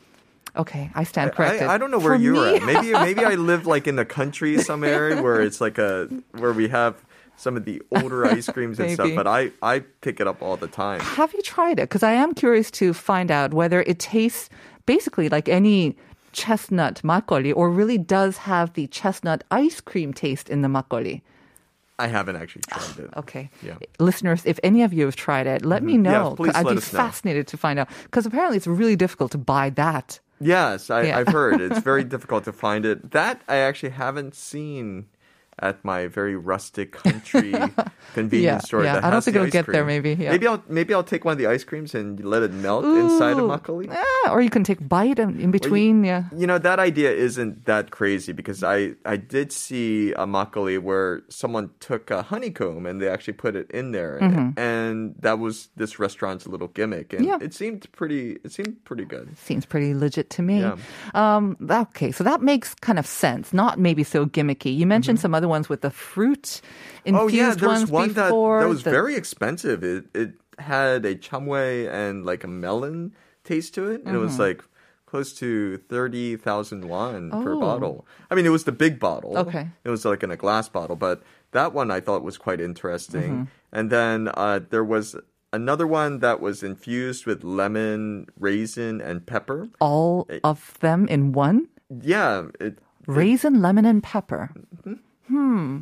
Okay, 0.57 0.91
I 0.95 1.05
stand 1.05 1.31
I, 1.31 1.35
corrected. 1.35 1.69
I 1.69 1.79
don't 1.79 1.91
know 1.91 1.99
where 1.99 2.15
For 2.15 2.19
me- 2.19 2.57
at. 2.57 2.63
Maybe 2.65 2.93
maybe 2.93 3.25
I 3.25 3.35
live 3.35 3.67
like 3.67 3.87
in 3.87 3.97
the 3.97 4.05
country 4.05 4.59
some 4.59 4.85
area 4.85 5.23
where 5.23 5.41
it's 5.41 5.61
like 5.61 5.79
a 5.79 6.09
where 6.33 6.53
we 6.53 6.69
have 6.69 7.05
some 7.37 7.57
of 7.57 7.65
the 7.65 7.81
older 7.91 8.27
ice 8.27 8.49
creams 8.53 8.79
and 8.81 8.93
stuff. 8.93 9.11
But 9.15 9.27
I 9.27 9.53
I 9.63 9.81
pick 10.01 10.21
it 10.21 10.27
up 10.27 10.43
all 10.43 10.57
the 10.57 10.69
time. 10.69 11.01
Have 11.01 11.33
you 11.33 11.43
tried 11.43 11.79
it? 11.79 11.89
Because 11.89 12.03
I 12.03 12.13
am 12.13 12.35
curious 12.35 12.71
to 12.73 12.93
find 12.93 13.31
out 13.31 13.55
whether 13.55 13.83
it 13.83 13.99
tastes 13.99 14.49
basically 14.87 15.29
like 15.29 15.49
any 15.49 15.97
chestnut 16.33 17.01
makgeolli 17.03 17.53
or 17.55 17.71
really 17.71 17.99
does 17.99 18.39
have 18.39 18.75
the 18.75 18.87
chestnut 18.89 19.45
ice 19.51 19.81
cream 19.81 20.13
taste 20.13 20.49
in 20.49 20.63
the 20.63 20.69
makgeolli. 20.69 21.23
I 21.99 22.07
haven't 22.07 22.37
actually 22.37 22.63
tried 22.69 22.99
it. 23.05 23.11
Okay. 23.17 23.51
Yeah. 23.63 23.79
Listeners, 23.99 24.43
if 24.47 24.61
any 24.63 24.83
of 24.83 24.93
you 24.93 25.05
have 25.07 25.17
tried 25.17 25.47
it, 25.47 25.65
let 25.65 25.83
me 25.83 25.95
mm-hmm. 25.95 26.03
know. 26.03 26.31
Yeah, 26.31 26.37
please 26.37 26.55
I'd 26.55 26.65
let 26.67 26.73
be 26.73 26.79
us 26.79 26.93
know. 26.93 26.99
fascinated 26.99 27.49
to 27.49 27.57
find 27.57 27.79
out. 27.79 27.89
Because 28.05 28.25
apparently 28.25 28.57
it's 28.57 28.67
really 28.67 28.97
difficult 28.97 29.33
to 29.33 29.39
buy 29.39 29.71
that. 29.71 30.21
Yes, 30.41 30.91
I, 30.91 31.03
Yeah. 31.03 31.19
I've 31.19 31.29
heard 31.29 31.61
it's 31.61 31.81
very 31.81 32.05
difficult 32.15 32.45
to 32.45 32.53
find 32.53 32.85
it. 32.85 33.11
That 33.11 33.43
I 33.49 33.57
actually 33.57 33.91
haven't 33.91 34.35
seen 34.35 35.07
at 35.61 35.85
my 35.85 36.07
very 36.07 36.37
rustic 36.37 36.93
country 36.93 37.53
convenience 38.15 38.45
Yeah, 38.45 38.59
store. 38.59 38.85
yeah. 38.85 38.95
That 38.95 39.05
I 39.05 39.11
don't 39.11 39.23
think 39.25 39.37
it'll 39.37 39.49
get 39.51 39.67
there, 39.67 39.85
maybe, 39.85 40.15
yeah. 40.15 40.31
Maybe 40.31 40.47
I'll 40.47 40.63
maybe 40.69 40.95
I'll 40.95 41.05
take 41.05 41.25
one 41.25 41.33
of 41.33 41.39
the 41.39 41.47
ice 41.47 41.65
creams 41.65 41.95
and 41.95 42.23
let 42.25 42.43
it 42.43 42.53
melt 42.53 42.85
inside 42.85 43.33
of 43.39 43.45
Ooh. 43.45 43.49
makgeolli. 43.49 43.89
Ah, 43.91 44.33
or 44.33 44.41
you 44.41 44.51
can 44.51 44.65
take 44.65 44.87
bite 44.89 45.19
in 45.19 45.51
between. 45.51 46.05
yeah. 46.05 46.25
You 46.37 46.47
know 46.47 46.59
that 46.59 46.79
idea 46.79 47.11
isn't 47.13 47.65
that 47.67 47.91
crazy 47.91 48.33
because 48.33 48.63
I 48.63 48.95
I 49.05 49.17
did 49.17 49.53
see 49.53 50.13
a 50.13 50.27
makgeolli 50.27 50.79
where 50.81 51.23
someone 51.29 51.71
took 51.81 52.11
a 52.11 52.23
honeycomb 52.23 52.87
and 52.87 53.01
they 53.01 53.09
actually 53.09 53.35
put 53.35 53.57
it 53.57 53.71
in 53.71 53.93
there, 53.93 54.19
and 54.57 55.15
that 55.21 55.39
was 55.39 55.69
this 55.77 55.99
restaurant's 55.99 56.47
little 56.47 56.69
gimmick, 56.69 57.13
and 57.13 57.19
Mm-hmm. 57.19 57.41
Yeah. 57.41 57.45
it 57.47 57.53
seemed 57.55 57.91
pretty. 57.93 58.39
It 58.45 58.53
seemed 58.53 58.85
pretty 58.85 59.05
good. 59.05 59.37
Seems 59.39 59.67
pretty 59.67 59.93
legit 59.95 60.31
to 60.31 60.43
me. 60.43 60.61
Yeah. 60.61 60.77
Um, 61.15 61.57
okay, 61.61 62.13
so 62.13 62.23
that 62.25 62.43
makes 62.43 62.75
kind 62.75 62.99
of 62.99 63.07
sense. 63.07 63.53
Not 63.53 63.79
maybe 63.79 64.05
so 64.05 64.25
gimmicky. 64.27 64.75
You 64.77 64.87
mentioned 64.87 65.19
some 65.21 65.35
other 65.35 65.48
ones 65.49 65.69
with 65.69 65.81
the 65.81 65.91
fruit 65.91 66.61
infused 67.05 67.07
Mm-hmm. 67.07 67.17
Oh 67.17 67.29
yeah, 67.29 67.55
there 67.55 67.69
was 67.69 67.81
ones 67.81 67.91
one 67.91 68.13
that, 68.15 68.29
before. 68.29 68.61
that 68.61 68.69
was 68.69 68.83
the- 68.83 68.91
very 68.91 69.15
expensive. 69.17 69.83
It 69.83 70.05
it 70.15 70.33
had 70.59 71.05
a 71.07 71.15
chamoe 71.15 71.89
and 71.93 72.25
like 72.27 72.45
a 72.45 72.49
melon 72.49 73.15
taste 73.45 73.75
to 73.75 73.91
it, 73.91 74.03
and 74.05 74.15
it 74.15 74.19
was 74.19 74.39
like 74.39 74.63
close 75.07 75.33
to 75.35 75.79
thirty 75.89 76.37
thousand 76.37 76.85
won 76.85 77.31
per 77.31 77.55
Oh. 77.55 77.61
bottle. 77.61 78.07
I 78.31 78.35
mean, 78.35 78.45
it 78.47 78.51
was 78.51 78.65
the 78.65 78.73
big 78.73 78.99
bottle. 79.01 79.39
Okay. 79.39 79.69
it 79.85 79.89
was 79.91 80.05
like 80.05 80.23
in 80.23 80.31
a 80.31 80.37
glass 80.37 80.69
bottle, 80.69 80.97
but 80.97 81.23
that 81.53 81.73
one 81.73 81.91
I 81.91 82.01
thought 82.01 82.23
was 82.23 82.37
quite 82.37 82.61
interesting. 82.61 83.31
Mm-hmm. 83.33 83.45
And 83.73 83.91
then 83.91 84.29
uh, 84.35 84.61
there 84.69 84.85
was 84.85 85.17
another 85.53 85.87
one 85.87 86.19
that 86.21 86.41
was 86.41 86.63
infused 86.63 87.25
with 87.25 87.43
lemon, 87.45 88.27
raisin, 88.39 89.01
and 89.01 89.25
pepper. 89.25 89.69
all 89.81 90.29
of 90.45 90.77
them 90.81 91.09
in 91.09 91.33
one. 91.33 91.69
Yeah, 91.89 92.49
it, 92.61 92.79
Raisin, 93.07 93.63
lemon, 93.63 93.87
and 93.87 94.03
pepper. 94.03 94.51
Hmm. 95.29 95.81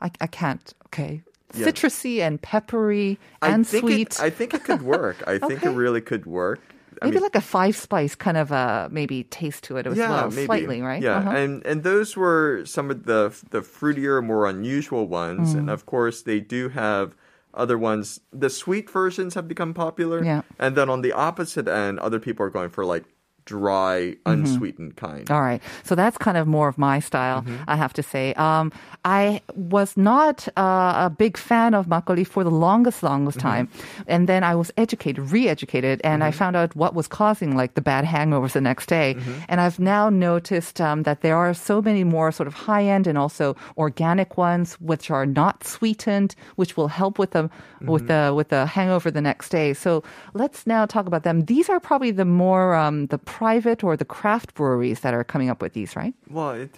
I, 0.00 0.10
I 0.20 0.26
can't. 0.26 0.72
Okay. 0.86 1.22
Yeah. 1.54 1.66
Citrusy 1.66 2.20
and 2.20 2.40
peppery 2.42 3.18
and 3.42 3.66
think 3.66 3.82
sweet. 3.84 4.10
It, 4.14 4.20
I 4.20 4.30
think 4.30 4.52
it 4.54 4.64
could 4.64 4.82
work. 4.82 5.16
I 5.26 5.38
think 5.48 5.62
Okay. 5.62 5.70
it 5.70 5.74
really 5.74 6.00
could 6.00 6.26
work. 6.26 6.60
I 7.00 7.06
maybe 7.06 7.14
mean- 7.16 7.22
like 7.22 7.36
a 7.36 7.40
five 7.40 7.76
spice 7.76 8.14
kind 8.14 8.36
of 8.36 8.50
a 8.50 8.88
maybe 8.90 9.24
taste 9.24 9.64
to 9.64 9.76
it 9.76 9.86
as 9.86 9.96
well, 9.96 10.30
maybe. 10.30 10.46
slightly, 10.46 10.82
right? 10.82 11.02
Yeah, 11.02 11.18
Uh-huh. 11.18 11.30
and 11.30 11.64
and 11.64 11.84
those 11.84 12.16
were 12.16 12.64
some 12.66 12.90
of 12.90 13.04
the 13.04 13.32
the 13.50 13.60
fruitier, 13.60 14.22
more 14.24 14.46
unusual 14.46 15.06
ones, 15.08 15.54
Mm. 15.54 15.58
and 15.58 15.70
of 15.70 15.86
course 15.86 16.22
they 16.22 16.40
do 16.40 16.68
have 16.70 17.14
other 17.54 17.78
ones. 17.78 18.20
The 18.32 18.50
sweet 18.50 18.90
versions 18.90 19.34
have 19.34 19.46
become 19.48 19.74
popular, 19.74 20.22
Yeah. 20.24 20.42
and 20.58 20.76
then 20.76 20.90
on 20.90 21.02
the 21.02 21.12
opposite 21.12 21.68
end, 21.68 21.98
other 22.00 22.18
people 22.20 22.44
are 22.44 22.50
going 22.50 22.68
for 22.70 22.84
like 22.84 23.04
dry, 23.52 23.96
Mm-hmm. 23.98 24.32
unsweetened 24.32 24.94
kind. 25.00 25.24
All 25.34 25.40
right. 25.48 25.60
So 25.88 25.92
that's 26.00 26.18
kind 26.26 26.36
of 26.40 26.44
more 26.46 26.68
of 26.72 26.76
my 26.76 27.00
style, 27.00 27.40
Mm-hmm. 27.42 27.64
I 27.72 27.76
have 27.82 27.92
to 27.98 28.02
say. 28.12 28.26
Um, 28.36 28.66
I 29.04 29.40
was 29.56 29.96
not 29.96 30.36
uh, 30.56 31.08
a 31.08 31.10
big 31.24 31.34
fan 31.48 31.70
of 31.78 31.86
makgeolli 31.88 32.26
for 32.34 32.42
the 32.44 32.54
longest, 32.66 33.00
longest 33.02 33.38
Mm-hmm. 33.38 33.48
time. 33.48 33.64
And 34.06 34.28
then 34.30 34.42
I 34.44 34.54
was 34.60 34.68
educated, 34.76 35.22
re-educated, 35.32 35.96
and 36.04 36.18
I 36.28 36.30
found 36.42 36.54
out 36.60 36.70
what 36.76 36.92
was 36.94 37.08
causing 37.08 37.56
like 37.60 37.72
the 37.74 37.84
bad 37.90 38.04
hangovers 38.04 38.52
the 38.52 38.60
next 38.70 38.86
day. 38.98 39.08
Mm-hmm. 39.16 39.48
And 39.50 39.58
I've 39.64 39.78
now 39.96 40.04
noticed 40.10 40.76
um, 40.88 41.02
that 41.08 41.18
there 41.24 41.36
are 41.36 41.54
so 41.54 41.80
many 41.88 42.04
more 42.04 42.30
sort 42.32 42.46
of 42.50 42.54
high-end 42.68 43.06
and 43.10 43.16
also 43.16 43.56
organic 43.76 44.36
ones 44.36 44.74
which 44.90 45.10
are 45.10 45.26
not 45.26 45.64
sweetened, 45.64 46.30
which 46.60 46.76
will 46.76 46.88
help 47.00 47.18
with 47.18 47.32
the 47.32 47.48
with 47.80 48.04
Mm-hmm. 48.08 48.28
the 48.28 48.34
with 48.38 48.48
the 48.54 48.62
hangover 48.66 49.08
the 49.10 49.20
next 49.30 49.48
day. 49.58 49.72
So 49.74 50.02
let's 50.34 50.66
now 50.66 50.82
talk 50.86 51.06
about 51.06 51.22
them. 51.22 51.46
These 51.46 51.68
are 51.72 51.80
probably 51.80 52.10
the 52.12 52.24
more 52.44 52.74
um, 52.74 53.06
the 53.14 53.18
private 53.38 53.84
or 53.84 53.96
the 53.96 54.04
craft 54.04 54.52
breweries 54.54 55.00
that 55.00 55.14
are 55.14 55.22
coming 55.22 55.48
up 55.48 55.62
with 55.62 55.72
these, 55.72 55.94
right? 55.94 56.12
Well, 56.28 56.50
it, 56.50 56.70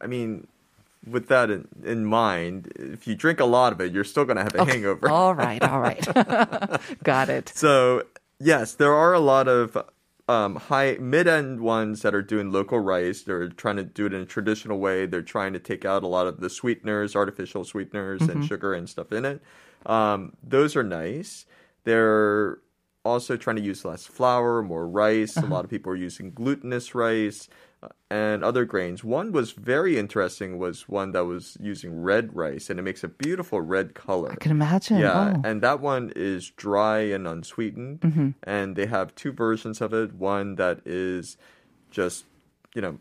I 0.00 0.08
mean, 0.08 0.48
with 1.06 1.28
that 1.28 1.48
in, 1.48 1.68
in 1.84 2.04
mind, 2.04 2.72
if 2.74 3.06
you 3.06 3.14
drink 3.14 3.38
a 3.38 3.44
lot 3.44 3.72
of 3.72 3.80
it, 3.80 3.92
you're 3.92 4.02
still 4.02 4.24
going 4.24 4.36
to 4.36 4.42
have 4.42 4.54
a 4.56 4.64
hangover. 4.64 5.08
All 5.08 5.32
right, 5.32 5.62
all 5.62 5.80
right. 5.80 6.04
Got 7.04 7.28
it. 7.28 7.52
So 7.54 8.02
yes, 8.40 8.74
there 8.74 8.92
are 8.92 9.14
a 9.14 9.20
lot 9.20 9.46
of 9.46 9.78
um, 10.28 10.56
high 10.56 10.96
mid-end 11.00 11.60
ones 11.60 12.02
that 12.02 12.16
are 12.16 12.22
doing 12.22 12.50
local 12.50 12.80
rice. 12.80 13.22
They're 13.22 13.48
trying 13.48 13.76
to 13.76 13.84
do 13.84 14.06
it 14.06 14.12
in 14.12 14.20
a 14.20 14.26
traditional 14.26 14.80
way. 14.80 15.06
They're 15.06 15.22
trying 15.22 15.52
to 15.52 15.60
take 15.60 15.84
out 15.84 16.02
a 16.02 16.08
lot 16.08 16.26
of 16.26 16.40
the 16.40 16.50
sweeteners, 16.50 17.14
artificial 17.14 17.64
sweeteners, 17.64 18.22
and 18.22 18.44
sugar 18.44 18.74
and 18.74 18.88
stuff 18.88 19.12
in 19.12 19.24
it. 19.24 19.40
Um, 19.86 20.32
those 20.42 20.74
are 20.74 20.82
nice. 20.82 21.46
They're 21.84 22.58
also 23.04 23.36
trying 23.36 23.56
to 23.56 23.62
use 23.62 23.84
less 23.84 24.04
flour, 24.06 24.62
more 24.62 24.86
rice. 24.88 25.36
A 25.36 25.46
lot 25.46 25.64
of 25.64 25.70
people 25.70 25.92
are 25.92 25.96
using 25.96 26.30
glutinous 26.32 26.94
rice 26.94 27.48
uh, 27.82 27.88
and 28.10 28.42
other 28.44 28.64
grains. 28.64 29.02
One 29.04 29.32
was 29.32 29.52
very 29.52 29.98
interesting. 29.98 30.58
Was 30.58 30.88
one 30.88 31.12
that 31.12 31.24
was 31.24 31.56
using 31.60 32.02
red 32.02 32.34
rice, 32.34 32.68
and 32.70 32.78
it 32.78 32.82
makes 32.82 33.04
a 33.04 33.08
beautiful 33.08 33.60
red 33.60 33.94
color. 33.94 34.32
I 34.32 34.36
can 34.36 34.50
imagine. 34.50 34.98
Yeah, 34.98 35.34
Oh. 35.36 35.42
and 35.44 35.62
that 35.62 35.80
one 35.80 36.12
is 36.16 36.50
dry 36.50 36.98
and 37.00 37.26
unsweetened. 37.26 38.00
Mm-hmm. 38.00 38.30
And 38.42 38.76
they 38.76 38.86
have 38.86 39.14
two 39.14 39.32
versions 39.32 39.80
of 39.80 39.94
it. 39.94 40.12
One 40.14 40.56
that 40.56 40.80
is 40.84 41.36
just, 41.90 42.24
you 42.74 42.82
know, 42.82 42.98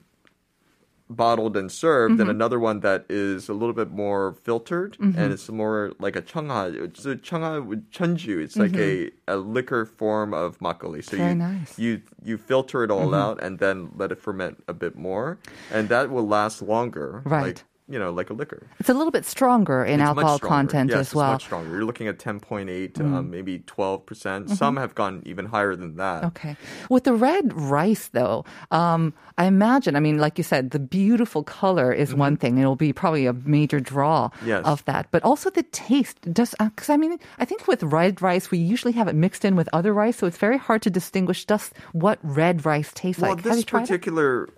bottled 1.09 1.55
and 1.55 1.71
served, 1.71 2.13
Mm-hmm. 2.13 2.21
and 2.21 2.29
another 2.29 2.59
one 2.59 2.81
that 2.81 3.05
is 3.09 3.47
a 3.49 3.53
little 3.53 3.73
bit 3.73 3.91
more 3.91 4.33
filtered, 4.43 4.97
and 4.99 5.31
it's 5.33 5.49
more 5.49 5.93
like 5.99 6.15
a 6.15 6.21
chungha. 6.21 6.95
So 6.97 7.11
a 7.11 7.15
chungha 7.15 7.65
with 7.65 7.89
chunju. 7.91 8.43
It's 8.43 8.57
like 8.57 8.75
a, 8.75 9.11
a 9.27 9.37
liquor 9.37 9.85
form 9.85 10.33
of 10.33 10.59
makgeolli. 10.59 11.03
So 11.03 11.17
Mm-hmm. 11.17 11.17
Very 11.17 11.29
you 11.31 11.35
nice. 11.35 11.71
Mm-hmm. 11.73 11.81
you 11.81 12.01
you 12.23 12.37
filter 12.37 12.83
it 12.83 12.91
all 12.91 13.13
out 13.15 13.41
and 13.41 13.59
then 13.59 13.91
let 13.95 14.11
it 14.11 14.19
ferment 14.21 14.63
a 14.67 14.73
bit 14.73 14.97
more, 14.97 15.37
and 15.71 15.87
that 15.89 16.09
will 16.11 16.27
last 16.27 16.61
longer. 16.61 17.21
Right. 17.25 17.43
Like, 17.47 17.63
you 17.89 17.97
know, 17.97 18.11
like 18.11 18.29
a 18.29 18.33
liquor. 18.33 18.67
It's 18.79 18.89
a 18.89 18.93
little 18.93 19.11
bit 19.11 19.25
stronger 19.25 19.83
in 19.83 19.99
It's 20.01 20.07
alcohol 20.07 20.37
stronger. 20.37 20.55
content 20.55 20.89
yes, 20.91 20.99
as 20.99 21.15
well. 21.15 21.31
Mm. 21.31 21.35
It's 21.35 21.43
much 21.43 21.45
stronger. 21.45 21.69
You're 21.71 21.85
looking 21.85 22.07
at 22.07 22.19
10.8, 22.19 22.99
um, 22.99 23.29
maybe 23.31 23.59
12%. 23.59 24.05
percent 24.05 24.49
Some 24.49 24.77
have 24.77 24.93
gone 24.95 25.21
even 25.25 25.45
higher 25.45 25.75
than 25.75 25.95
that. 25.97 26.17
Mm-hmm. 26.23 26.27
Okay. 26.27 26.57
With 26.89 27.03
the 27.05 27.13
red 27.13 27.53
rice, 27.53 28.09
though, 28.09 28.45
um, 28.71 29.13
I 29.37 29.45
imagine, 29.45 29.95
I 29.95 29.99
mean, 29.99 30.17
like 30.17 30.37
you 30.37 30.43
said, 30.43 30.71
the 30.71 30.79
beautiful 30.79 31.43
color 31.43 31.93
is 31.93 32.13
one 32.13 32.35
thing. 32.37 32.57
It'll 32.57 32.75
be 32.75 32.93
probably 32.93 33.25
a 33.25 33.33
major 33.33 33.79
draw 33.79 34.29
Mm-hmm. 34.29 34.47
Yes. 34.47 34.65
of 34.65 34.83
that. 34.85 35.07
But 35.11 35.23
also 35.23 35.49
the 35.49 35.63
taste. 35.63 36.19
Does 36.33 36.55
Because, 36.59 36.89
I 36.89 36.97
mean, 36.97 37.17
I 37.39 37.45
think 37.45 37.67
with 37.67 37.83
red 37.83 38.21
rice, 38.21 38.49
we 38.51 38.57
usually 38.57 38.93
have 38.93 39.07
it 39.07 39.15
mixed 39.15 39.45
in 39.45 39.55
with 39.55 39.69
other 39.73 39.93
rice. 39.93 40.17
So 40.17 40.27
it's 40.27 40.37
very 40.37 40.57
hard 40.57 40.81
to 40.83 40.89
distinguish 40.89 41.45
just 41.45 41.73
what 41.93 42.19
red 42.23 42.65
rice 42.65 42.91
tastes 42.93 43.21
Well, 43.21 43.31
like. 43.31 43.39
have 43.39 43.43
this 43.45 43.57
you 43.57 43.63
tried 43.63 43.89
it? 43.89 44.49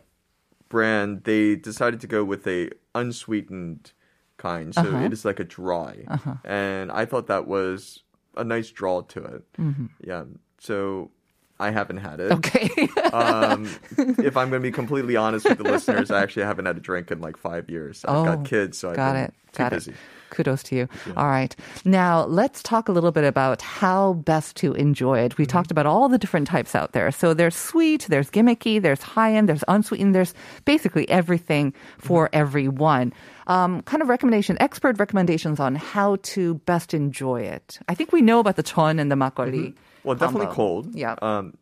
Brand, 0.70 1.24
they 1.26 1.56
decided 1.56 2.00
to 2.02 2.08
go 2.08 2.24
with 2.24 2.48
a 2.48 2.70
unsweetened 2.96 3.92
kind. 4.38 4.74
So 4.74 4.82
Uh-huh. 4.82 5.06
it 5.06 5.14
is 5.14 5.26
like 5.26 5.40
a 5.40 5.44
dry. 5.44 6.06
And 6.46 6.92
I 6.92 7.06
thought 7.06 7.28
that 7.28 7.48
was 7.48 8.04
a 8.38 8.44
nice 8.44 8.70
draw 8.72 9.02
to 9.02 9.24
it. 9.24 9.44
Yeah. 10.02 10.24
So 10.60 11.12
I 11.60 11.72
haven't 11.72 11.98
had 11.98 12.20
it. 12.22 12.32
Mm-hmm. 12.32 12.40
Okay. 12.40 13.10
um, 13.14 13.66
if 14.24 14.38
I'm 14.38 14.50
going 14.50 14.62
to 14.62 14.68
be 14.68 14.72
completely 14.72 15.16
honest 15.18 15.48
with 15.50 15.58
the 15.58 15.64
listeners, 15.66 16.10
I 16.12 16.22
actually 16.22 16.44
haven't 16.44 16.66
had 16.68 16.78
a 16.78 16.80
drink 16.80 17.12
in 17.12 17.20
like 17.20 17.36
five 17.38 17.70
years. 17.70 18.06
I've 18.06 18.16
Oh, 18.16 18.24
got 18.36 18.46
kids, 18.46 18.78
so 18.78 18.92
I've 18.92 18.96
got 18.96 19.14
been 19.14 19.24
it. 19.26 19.34
too 19.52 19.58
Got 19.64 19.72
busy. 19.74 19.92
it. 19.92 19.98
Kudos 20.30 20.64
to 20.64 20.76
you. 20.76 20.90
All 21.18 21.28
right. 21.28 21.56
Now, 21.86 22.26
let's 22.26 22.62
talk 22.64 22.88
a 22.88 22.92
little 22.92 23.12
bit 23.12 23.24
about 23.24 23.62
how 23.62 24.14
best 24.14 24.56
to 24.58 24.74
enjoy 24.74 25.20
it. 25.20 25.38
We 25.38 25.46
Mm-hmm. 25.46 25.52
talked 25.52 25.72
about 25.72 25.86
all 25.86 26.10
the 26.10 26.18
different 26.18 26.48
types 26.48 26.76
out 26.76 26.92
there. 26.94 27.12
So 27.12 27.34
there's 27.34 27.56
sweet, 27.56 28.06
there's 28.10 28.30
gimmicky, 28.30 28.82
there's 28.82 29.02
high 29.02 29.34
end, 29.36 29.50
there's 29.50 29.64
unsweetened, 29.68 30.14
there's 30.14 30.34
basically 30.66 31.10
everything 31.10 31.74
for 31.98 32.28
Mm-hmm. 32.28 32.40
everyone. 32.40 33.14
Um, 33.48 33.82
kind 33.84 34.04
of 34.04 34.10
recommendation, 34.10 34.58
expert 34.60 35.00
recommendations 35.00 35.60
on 35.60 35.74
how 35.76 36.18
to 36.22 36.56
best 36.66 36.94
enjoy 36.94 37.42
it. 37.42 37.80
I 37.88 37.96
think 37.96 38.12
we 38.12 38.22
know 38.22 38.40
about 38.40 38.58
the 38.58 38.64
chon 38.64 39.00
and 39.00 39.12
the 39.12 39.16
makgeolli. 39.16 39.74
Well, 40.04 40.16
definitely 40.16 40.46
combo. 40.48 40.56
cold. 40.56 40.96
Yeah. 40.96 41.16
Um, 41.22 41.56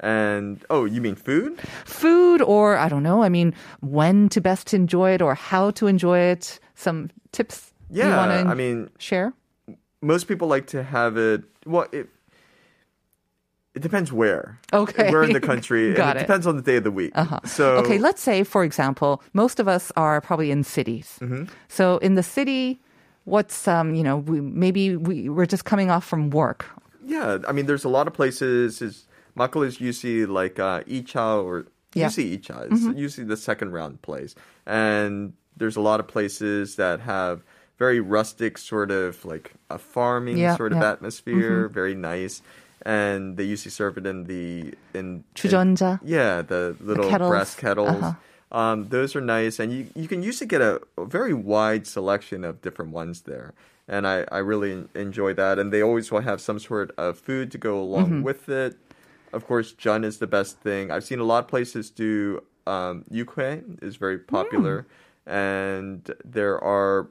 and 0.00 0.64
oh, 0.70 0.84
you 0.84 1.00
mean 1.00 1.16
food? 1.16 1.58
Food, 1.84 2.40
or 2.40 2.76
I 2.78 2.88
don't 2.88 3.02
know, 3.02 3.22
I 3.22 3.28
mean, 3.28 3.52
when 3.80 4.28
to 4.30 4.40
best 4.40 4.72
enjoy 4.72 5.10
it 5.12 5.20
or 5.22 5.34
how 5.34 5.70
to 5.72 5.86
enjoy 5.86 6.18
it. 6.20 6.60
Some 6.76 7.10
tips 7.32 7.72
Yeah, 7.90 8.20
I 8.20 8.54
mean, 8.54 8.90
share? 8.98 9.32
most 10.00 10.28
people 10.28 10.48
like 10.48 10.66
to 10.68 10.82
have 10.82 11.16
it. 11.16 11.42
Well, 11.66 11.86
it 11.92 12.08
it 13.74 13.82
depends 13.82 14.12
where. 14.12 14.58
Okay. 14.72 15.10
Where 15.10 15.22
in 15.22 15.32
the 15.32 15.40
country. 15.40 15.94
Got 15.94 16.10
and 16.10 16.18
it. 16.18 16.22
it 16.22 16.26
depends 16.26 16.46
on 16.46 16.56
the 16.56 16.62
day 16.62 16.76
of 16.76 16.84
the 16.84 16.90
week. 16.90 17.12
Uh-huh. 17.14 17.40
So 17.44 17.76
okay, 17.76 17.98
let's 17.98 18.20
say, 18.22 18.42
for 18.44 18.64
example, 18.64 19.22
most 19.34 19.60
of 19.60 19.68
us 19.68 19.92
are 19.96 20.20
probably 20.20 20.50
in 20.50 20.64
cities. 20.64 21.18
Mm-hmm. 21.20 21.44
So 21.68 21.98
in 21.98 22.14
the 22.14 22.22
city, 22.22 22.80
what's 23.24 23.68
um, 23.68 23.94
you 23.94 24.02
know, 24.02 24.16
we, 24.18 24.40
maybe 24.40 24.96
we, 24.96 25.28
we're 25.28 25.46
just 25.46 25.64
coming 25.64 25.90
off 25.90 26.04
from 26.04 26.30
work. 26.30 26.66
yeah, 27.04 27.38
I 27.46 27.52
mean, 27.52 27.66
there's 27.66 27.84
a 27.84 27.88
lot 27.88 28.06
of 28.08 28.14
places. 28.14 28.82
Is 28.82 29.06
makgeolli 29.36 29.66
is 29.66 29.80
usually 29.80 30.26
like 30.26 30.58
uh, 30.58 30.80
Icha 30.82 31.44
or 31.44 31.66
Yeah. 31.94 32.06
usually 32.06 32.36
Icha. 32.38 32.72
It's 32.72 32.98
usually 32.98 33.26
the 33.26 33.36
second 33.36 33.72
round 33.72 34.02
place, 34.02 34.34
and 34.66 35.34
there's 35.56 35.76
a 35.76 35.80
lot 35.80 36.00
of 36.00 36.08
places 36.08 36.76
that 36.76 37.00
have 37.00 37.44
very 37.77 37.99
rustic 37.99 38.57
sort 38.57 38.91
of 38.91 39.25
like 39.25 39.53
a 39.69 39.77
farming 39.77 40.37
Yeah, 40.37 40.55
sort 40.55 40.71
of 40.73 40.79
yeah. 40.79 40.91
atmosphere, 40.91 41.67
very 41.67 41.95
nice. 41.95 42.41
And 42.85 43.37
they 43.37 43.43
usually 43.45 43.71
serve 43.71 43.97
it 43.97 44.05
in 44.05 44.25
the 44.25 44.73
in 44.93 45.23
in- 45.23 45.23
주전자. 45.35 45.99
Yeah, 46.03 46.41
the 46.41 46.75
little 46.81 47.09
kettles. 47.09 47.29
brass 47.29 47.55
kettles. 47.55 48.03
Uh-huh. 48.03 48.13
Um, 48.51 48.87
those 48.89 49.15
are 49.15 49.21
nice, 49.21 49.57
and 49.59 49.71
you 49.73 49.87
you 49.95 50.07
can 50.07 50.21
usually 50.21 50.47
get 50.47 50.61
a, 50.61 50.81
a 50.97 51.05
very 51.05 51.33
wide 51.33 51.87
selection 51.87 52.43
of 52.43 52.61
different 52.61 52.91
ones 52.91 53.21
there. 53.21 53.53
And 53.87 54.05
I, 54.07 54.25
I 54.31 54.37
really 54.39 54.71
en- 54.71 54.89
enjoy 54.95 55.33
that. 55.33 55.59
And 55.59 55.71
they 55.73 55.81
always 55.81 56.11
will 56.11 56.21
have 56.21 56.39
some 56.39 56.59
sort 56.59 56.91
of 56.97 57.17
food 57.19 57.51
to 57.51 57.57
go 57.57 57.79
along 57.79 58.05
Mm-hmm. 58.05 58.21
with 58.23 58.47
it. 58.47 58.75
Of 59.33 59.47
course, 59.47 59.73
jun 59.73 60.03
is 60.03 60.19
the 60.19 60.27
best 60.27 60.59
thing. 60.59 60.91
I've 60.91 61.03
seen 61.03 61.19
a 61.19 61.25
lot 61.25 61.43
of 61.45 61.47
places 61.49 61.89
do 61.89 62.43
um, 62.67 63.03
yukue 63.11 63.81
is 63.81 63.95
very 63.97 64.19
popular, 64.19 64.85
Mm. 65.27 65.33
and 65.33 66.15
there 66.23 66.61
are 66.63 67.07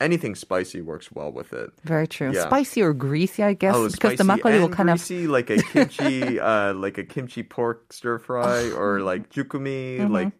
anything 0.00 0.34
spicy 0.34 0.80
works 0.80 1.10
well 1.12 1.32
with 1.32 1.52
it. 1.52 1.70
Very 1.84 2.06
true. 2.06 2.32
Yeah. 2.32 2.46
Spicy 2.46 2.82
or 2.82 2.92
greasy, 2.92 3.42
I 3.42 3.54
guess, 3.54 3.74
Oh, 3.74 3.88
because 3.88 4.16
the 4.18 4.24
spicy 4.24 4.42
makgeolli 4.42 4.60
will 4.60 4.68
kind 4.68 4.90
of 4.90 4.98
greasy, 4.98 5.26
like 5.26 5.50
a 5.50 5.56
kimchi, 5.62 6.38
uh, 6.52 6.74
like 6.74 6.98
a 6.98 7.04
kimchi 7.04 7.42
pork 7.42 7.92
stir 7.92 8.18
fry, 8.18 8.70
Oh. 8.72 8.76
or 8.78 9.00
like 9.00 9.30
jjukkumi, 9.30 9.98
Mm-hmm. 9.98 10.12
like 10.12 10.32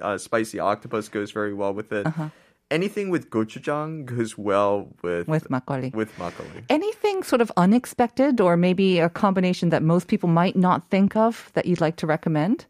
uh, 0.00 0.16
spicy 0.16 0.58
octopus 0.58 1.08
goes 1.08 1.30
very 1.32 1.52
well 1.54 1.74
with 1.74 1.92
it. 1.92 2.06
Uh-huh. 2.06 2.28
Anything 2.70 3.10
with 3.10 3.30
gochujang 3.30 4.04
goes 4.06 4.38
well 4.38 4.94
with 5.02 5.26
with 5.26 5.48
makgeolli. 5.50 5.92
with 5.92 6.14
makgeolli. 6.16 6.62
Anything 6.70 7.24
sort 7.24 7.40
of 7.42 7.50
unexpected 7.56 8.40
or 8.40 8.56
maybe 8.56 9.00
a 9.00 9.08
combination 9.10 9.70
that 9.70 9.82
most 9.82 10.06
people 10.06 10.28
might 10.28 10.54
not 10.54 10.88
think 10.88 11.16
of 11.16 11.50
that 11.54 11.66
you'd 11.66 11.80
like 11.80 11.96
to 11.96 12.06
recommend? 12.06 12.66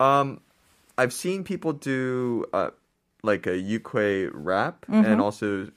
Um, 0.00 0.40
I've 0.98 1.12
seen 1.12 1.44
people 1.44 1.72
do 1.72 2.44
uh, 2.52 2.70
like 3.23 3.47
a 3.47 3.57
yukue 3.57 4.29
wrap 4.33 4.85
Mm-hmm. 4.85 5.05
and 5.05 5.21
also 5.21 5.67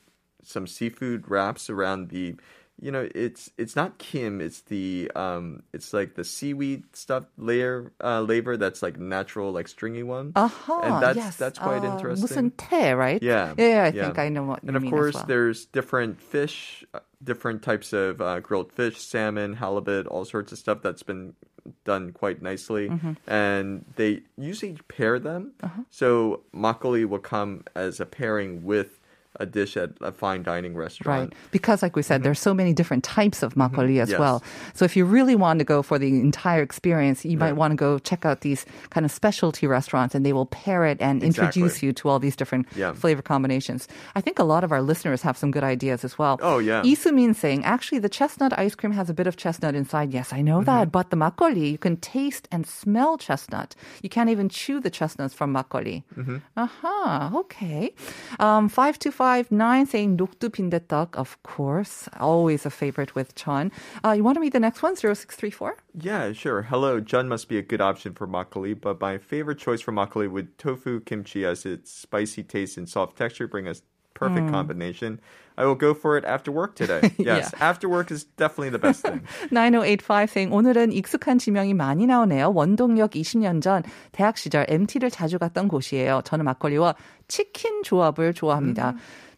some 0.43 0.67
seafood 0.67 1.29
wraps 1.29 1.69
around 1.71 2.09
the. 2.11 2.37
You 2.81 2.93
know, 2.93 3.09
it's 3.13 3.51
it's 3.59 3.75
not 3.75 3.99
kim. 3.99 4.41
It's 4.41 4.61
the 4.71 5.11
um, 5.17 5.65
it's 5.75 5.91
like 5.93 6.15
the 6.15 6.23
seaweed 6.23 6.85
stuff 6.95 7.25
layer 7.37 7.91
uh, 7.99 8.21
labor 8.23 8.57
that's 8.57 8.87
like 8.87 8.97
natural, 9.03 9.51
like 9.51 9.67
stringy 9.67 10.05
one. 10.05 10.31
Uh-huh, 10.37 10.79
and 10.87 11.03
that's 11.03 11.17
yes. 11.19 11.35
that's 11.37 11.59
quite 11.59 11.83
Uh, 11.83 11.91
interesting. 11.91 12.23
무슨 12.23 12.53
태, 12.55 12.95
right? 12.97 13.19
Yeah, 13.21 13.51
Yeah, 13.59 13.83
I 13.83 13.91
yeah. 13.91 14.05
think 14.07 14.21
I 14.23 14.29
know 14.31 14.45
what 14.45 14.63
and 14.63 14.71
you 14.71 14.77
of 14.79 14.83
mean 14.87 14.93
course, 14.95 15.17
as 15.19 15.27
well. 15.27 15.27
there's 15.27 15.67
different 15.67 16.23
fish, 16.23 16.87
uh, 16.95 17.01
different 17.19 17.67
types 17.67 17.91
of 17.93 18.21
uh, 18.23 18.39
grilled 18.39 18.71
fish, 18.71 19.03
salmon, 19.03 19.55
halibut, 19.59 20.07
all 20.07 20.23
sorts 20.25 20.53
of 20.55 20.59
stuff 20.63 20.79
that's 20.81 21.03
been 21.03 21.35
done 21.84 22.12
quite 22.12 22.42
nicely. 22.42 22.90
Mm-hmm. 22.90 23.14
And 23.28 23.86
they 23.96 24.22
usually 24.38 24.78
pair 24.88 25.20
them. 25.20 25.54
Uh-huh. 25.62 25.82
So 25.90 26.42
makgeolli 26.54 27.06
will 27.06 27.20
come 27.20 27.64
as 27.76 28.00
a 28.00 28.06
pairing 28.06 28.64
with 28.64 29.00
a 29.40 29.46
dish 29.46 29.76
at 29.78 29.92
a 30.02 30.12
fine 30.12 30.44
dining 30.44 30.76
restaurant. 30.76 31.34
Right. 31.34 31.40
Because, 31.52 31.82
like 31.82 31.96
we 31.96 32.04
said, 32.04 32.24
there's 32.24 32.40
so 32.40 32.54
many 32.54 32.74
different 32.74 33.04
types 33.04 33.42
of 33.44 33.56
makgeolli 33.56 34.00
as 34.00 34.10
Mm-hmm. 34.10 34.12
Yes. 34.12 34.20
well. 34.20 34.44
So, 34.74 34.86
if 34.86 34.96
you 34.96 35.06
really 35.06 35.36
want 35.36 35.60
to 35.60 35.66
go 35.66 35.82
for 35.82 35.98
the 35.98 36.10
entire 36.20 36.62
experience, 36.62 37.26
you 37.26 37.38
might 37.38 37.54
want 37.54 37.72
to 37.72 37.76
go 37.76 37.98
check 38.00 38.26
out 38.26 38.42
these 38.42 38.66
kind 38.92 39.06
of 39.06 39.12
specialty 39.12 39.66
restaurants 39.68 40.14
and 40.16 40.26
they 40.26 40.34
will 40.34 40.46
pair 40.46 40.86
it 40.86 40.98
and 41.02 41.24
introduce 41.24 41.82
you 41.82 41.94
to 41.94 42.10
all 42.10 42.20
these 42.20 42.36
different 42.36 42.68
Yeah. 42.76 42.94
flavor 42.94 43.22
combinations. 43.24 43.88
I 44.16 44.22
think 44.22 44.38
a 44.40 44.44
lot 44.44 44.64
of 44.64 44.72
our 44.72 44.82
listeners 44.82 45.22
have 45.24 45.36
some 45.38 45.50
good 45.52 45.64
ideas 45.64 46.04
as 46.04 46.18
well. 46.20 46.38
Oh, 46.42 46.60
yeah. 46.60 46.84
Isumin 46.84 47.36
saying, 47.36 47.66
actually, 47.66 48.00
the 48.00 48.10
chestnut 48.10 48.54
ice 48.58 48.76
cream 48.76 48.94
has 48.94 49.10
a 49.10 49.14
bit 49.14 49.26
of 49.28 49.36
chestnut 49.38 49.74
inside. 49.76 50.14
Yes, 50.14 50.32
I 50.32 50.42
know 50.42 50.60
Mm-hmm. 50.62 50.66
that. 50.74 50.92
But 50.92 51.10
the 51.10 51.18
makgeolli, 51.18 51.72
you 51.72 51.78
can 51.80 51.98
taste 51.98 52.48
and 52.52 52.68
smell 52.68 53.18
chestnut. 53.18 53.74
You 54.04 54.10
can't 54.16 54.30
even 54.30 54.48
chew 54.50 54.78
the 54.80 54.92
chestnuts 55.00 55.34
from 55.34 55.50
makgeolli. 55.58 56.04
Mm-hmm. 56.16 56.38
Aha, 56.58 57.32
okay. 57.42 57.94
Um, 58.40 58.70
525 58.70 59.33
8259 59.33 59.87
saying 59.87 60.17
녹두 60.17 60.51
빈대떡, 60.51 61.17
of 61.17 61.43
course. 61.43 62.09
Always 62.21 62.67
a 62.67 62.71
favorite 62.71 63.15
with 63.15 63.35
Chun. 63.35 63.73
Uh, 64.05 64.13
you 64.13 64.23
want 64.23 64.37
to 64.37 64.41
read 64.41 64.53
the 64.53 64.61
next 64.61 64.83
one? 64.83 64.97
0634? 64.97 65.77
Yeah, 65.95 66.33
sure. 66.33 66.63
Hello, 66.63 67.01
Jun 67.01 67.29
must 67.29 67.49
be 67.49 67.59
a 67.59 67.63
good 67.63 67.81
option 67.81 68.13
for 68.13 68.27
makgeolli, 68.29 68.79
but 68.79 69.01
my 69.01 69.17
favorite 69.17 69.59
choice 69.59 69.81
for 69.81 69.93
makgeolli 69.93 70.31
with 70.31 70.57
tofu 70.59 71.01
kimchi 71.01 71.45
as 71.45 71.65
its 71.65 71.91
spicy 71.91 72.43
taste 72.43 72.77
and 72.77 72.89
soft 72.89 73.17
texture 73.17 73.49
bring 73.49 73.67
a 73.67 73.75
perfect 74.23 74.51
combination. 74.51 75.21
I 75.57 75.65
will 75.65 75.75
go 75.75 75.93
for 75.93 76.17
it 76.17 76.25
after 76.25 76.53
work 76.53 76.77
today. 76.77 77.11
Yes, 77.19 77.53
after 77.59 77.89
work 77.89 78.11
is 78.11 78.25
definitely 78.37 78.71
the 78.71 78.79
best 78.79 79.03
thing. 79.03 79.23
9085 79.51 80.31
saying 80.31 80.51
오늘은 80.53 80.93
익숙한 80.93 81.39
지명이 81.39 81.75
많이 81.75 82.07
나오네요. 82.07 82.53
원동역 82.55 83.13
20년 83.13 83.61
전 83.61 83.83
대학 84.13 84.39
시절 84.39 84.67
MT를 84.69 85.11
자주 85.11 85.39
갔던 85.39 85.69
곳이에요. 85.69 86.23
저는 86.25 86.45
막걸리와 86.45 86.95
치킨 87.27 87.83
조합을 87.83 88.35
좋아합니다. 88.35 88.95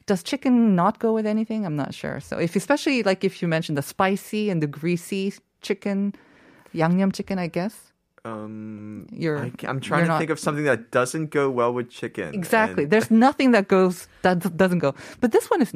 Does 0.07 0.23
chicken 0.23 0.75
not 0.75 0.99
go 0.99 1.15
with 1.15 1.27
anything? 1.27 1.65
I'm 1.65 1.77
not 1.77 1.95
sure. 1.95 2.21
So 2.21 2.39
if 2.39 2.57
especially 2.57 3.03
like 3.03 3.25
if 3.25 3.41
you 3.41 3.49
mentioned 3.49 3.79
the 3.79 3.83
spicy 3.83 4.51
and 4.51 4.61
the 4.61 4.67
greasy 4.67 5.33
chicken, 5.63 6.13
양념 6.75 7.13
chicken, 7.13 7.39
I 7.39 7.47
guess. 7.47 7.93
Um, 8.26 9.06
I, 9.14 9.52
am 9.70 9.80
trying 9.80 10.04
to 10.04 10.08
not- 10.08 10.18
think 10.18 10.32
of 10.32 10.40
something 10.40 10.66
that 10.66 10.90
doesn't 10.90 11.30
go 11.30 11.50
well 11.50 11.72
with 11.72 11.90
chicken. 11.90 12.34
Exactly. 12.34 12.84
And- 12.84 12.92
There's 12.92 13.12
nothing 13.12 13.52
that 13.52 13.68
goes 13.68 14.08
that 14.24 14.58
doesn't 14.58 14.80
go. 14.80 14.96
But 15.22 15.32
this 15.32 15.50
one 15.50 15.62
is 15.62 15.72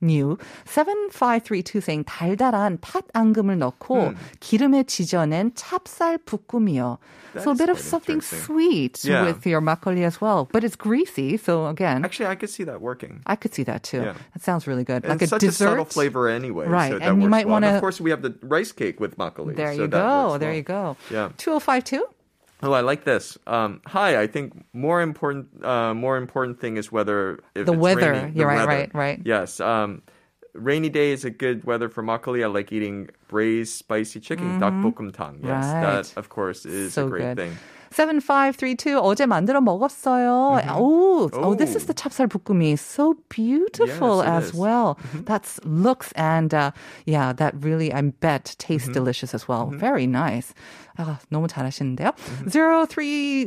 new. 0.00 0.36
7532 0.66 1.80
saying 1.80 2.04
달달한 2.04 2.76
팥 2.80 3.04
앙금을 3.14 3.56
넣고 3.58 4.12
기름에 4.40 4.82
지져낸 4.84 5.52
찹쌀 5.54 6.18
볶음이요. 6.18 6.98
So 7.40 7.50
a 7.50 7.54
That's 7.54 7.58
bit 7.58 7.70
of 7.70 7.78
quite 7.78 7.88
something 7.90 8.16
interesting. 8.22 8.44
sweet 8.46 9.00
Yeah. 9.02 9.24
with 9.26 9.42
your 9.46 9.60
makgeolli 9.60 10.04
as 10.04 10.20
well, 10.20 10.46
but 10.52 10.62
it's 10.62 10.76
greasy. 10.76 11.36
So 11.36 11.66
again, 11.66 12.04
Actually, 12.04 12.26
I 12.30 12.36
could 12.36 12.50
see 12.50 12.62
that 12.64 12.80
working. 12.80 13.22
I 13.26 13.34
could 13.34 13.54
see 13.54 13.64
that 13.64 13.82
too. 13.82 14.02
Yeah. 14.06 14.14
That 14.34 14.42
sounds 14.44 14.68
really 14.68 14.84
good. 14.84 15.02
And 15.02 15.18
like 15.18 15.22
it's 15.22 15.32
a 15.32 15.40
such 15.40 15.40
dessert. 15.40 15.66
a 15.66 15.68
subtle 15.82 15.84
flavor 15.86 16.28
anyway. 16.28 16.68
Right, 16.68 16.92
So 16.92 16.98
that 17.00 17.08
and 17.08 17.18
you 17.18 17.26
works 17.26 17.30
might 17.30 17.46
well. 17.48 17.56
And 17.56 17.64
wanna- 17.64 17.74
of 17.74 17.80
course, 17.80 17.98
we 18.00 18.10
have 18.10 18.22
the 18.22 18.34
rice 18.42 18.70
cake 18.70 19.00
with 19.00 19.16
makgeolli. 19.18 19.56
There 19.56 19.74
so 19.74 19.82
you 19.82 19.88
that 19.88 19.98
go. 19.98 20.28
works 20.28 20.40
There 20.40 20.50
well. 20.50 20.56
you 20.56 20.62
go. 20.62 20.96
Yeah. 21.10 21.28
2052? 21.38 22.04
Oh, 22.61 22.73
I 22.73 22.81
like 22.81 23.05
this. 23.05 23.37
Um, 23.47 23.81
hi, 23.85 24.19
I 24.21 24.27
think 24.27 24.65
more 24.73 25.01
important, 25.01 25.63
uh, 25.63 25.93
more 25.93 26.17
important 26.17 26.59
thing 26.59 26.75
is 26.77 26.91
whether 26.91 27.39
if 27.55 27.65
The 27.65 27.71
it's 27.73 27.79
weather. 27.81 28.11
Rainy, 28.11 28.31
the 28.31 28.39
You're 28.39 28.47
right, 28.47 28.55
weather. 28.67 28.67
right, 28.67 28.93
right. 28.95 29.21
Yes. 29.23 29.59
Um, 29.61 30.01
rainy 30.53 30.89
day 30.89 31.11
is 31.11 31.23
a 31.23 31.29
good 31.29 31.63
weather 31.63 31.87
for 31.87 32.03
makgeolli. 32.03 32.43
I 32.43 32.47
like 32.47 32.71
eating 32.73 33.09
braised 33.29 33.75
spicy 33.75 34.19
chicken, 34.19 34.59
dakbokkumtang. 34.59 35.39
Yes, 35.43 35.65
Mm-hmm. 35.65 35.73
Right. 35.83 36.03
that 36.03 36.13
of 36.17 36.27
course 36.29 36.65
is 36.65 36.93
so 36.93 37.07
a 37.07 37.09
great 37.09 37.21
good. 37.21 37.37
thing. 37.37 37.57
7532 37.91 38.97
어제 39.01 39.25
만들어 39.25 39.61
먹었어요. 39.61 40.59
Oh, 40.77 41.29
oh, 41.33 41.55
this 41.57 41.75
is 41.75 41.83
Oh. 41.83 41.87
the 41.87 41.93
찹쌀 41.93 42.27
볶음이. 42.27 42.73
So 42.77 43.15
beautiful 43.29 44.19
Yes, 44.23 44.27
as 44.29 44.43
is. 44.45 44.51
Mm-hmm. 44.53 44.61
well. 44.61 44.97
That's 45.25 45.59
looks 45.65 46.11
and 46.15 46.53
uh, 46.53 46.71
yeah, 47.05 47.33
that 47.33 47.53
really 47.63 47.93
I 47.93 48.01
bet 48.01 48.55
tastes 48.57 48.89
Mm-hmm. 48.89 48.93
delicious 48.93 49.33
as 49.33 49.47
well. 49.47 49.71
Very 49.73 50.05
nice. 50.07 50.53
아, 50.99 51.17
너무 51.31 51.47
잘하시는데요. 51.47 52.11
Mm-hmm. 52.11 52.49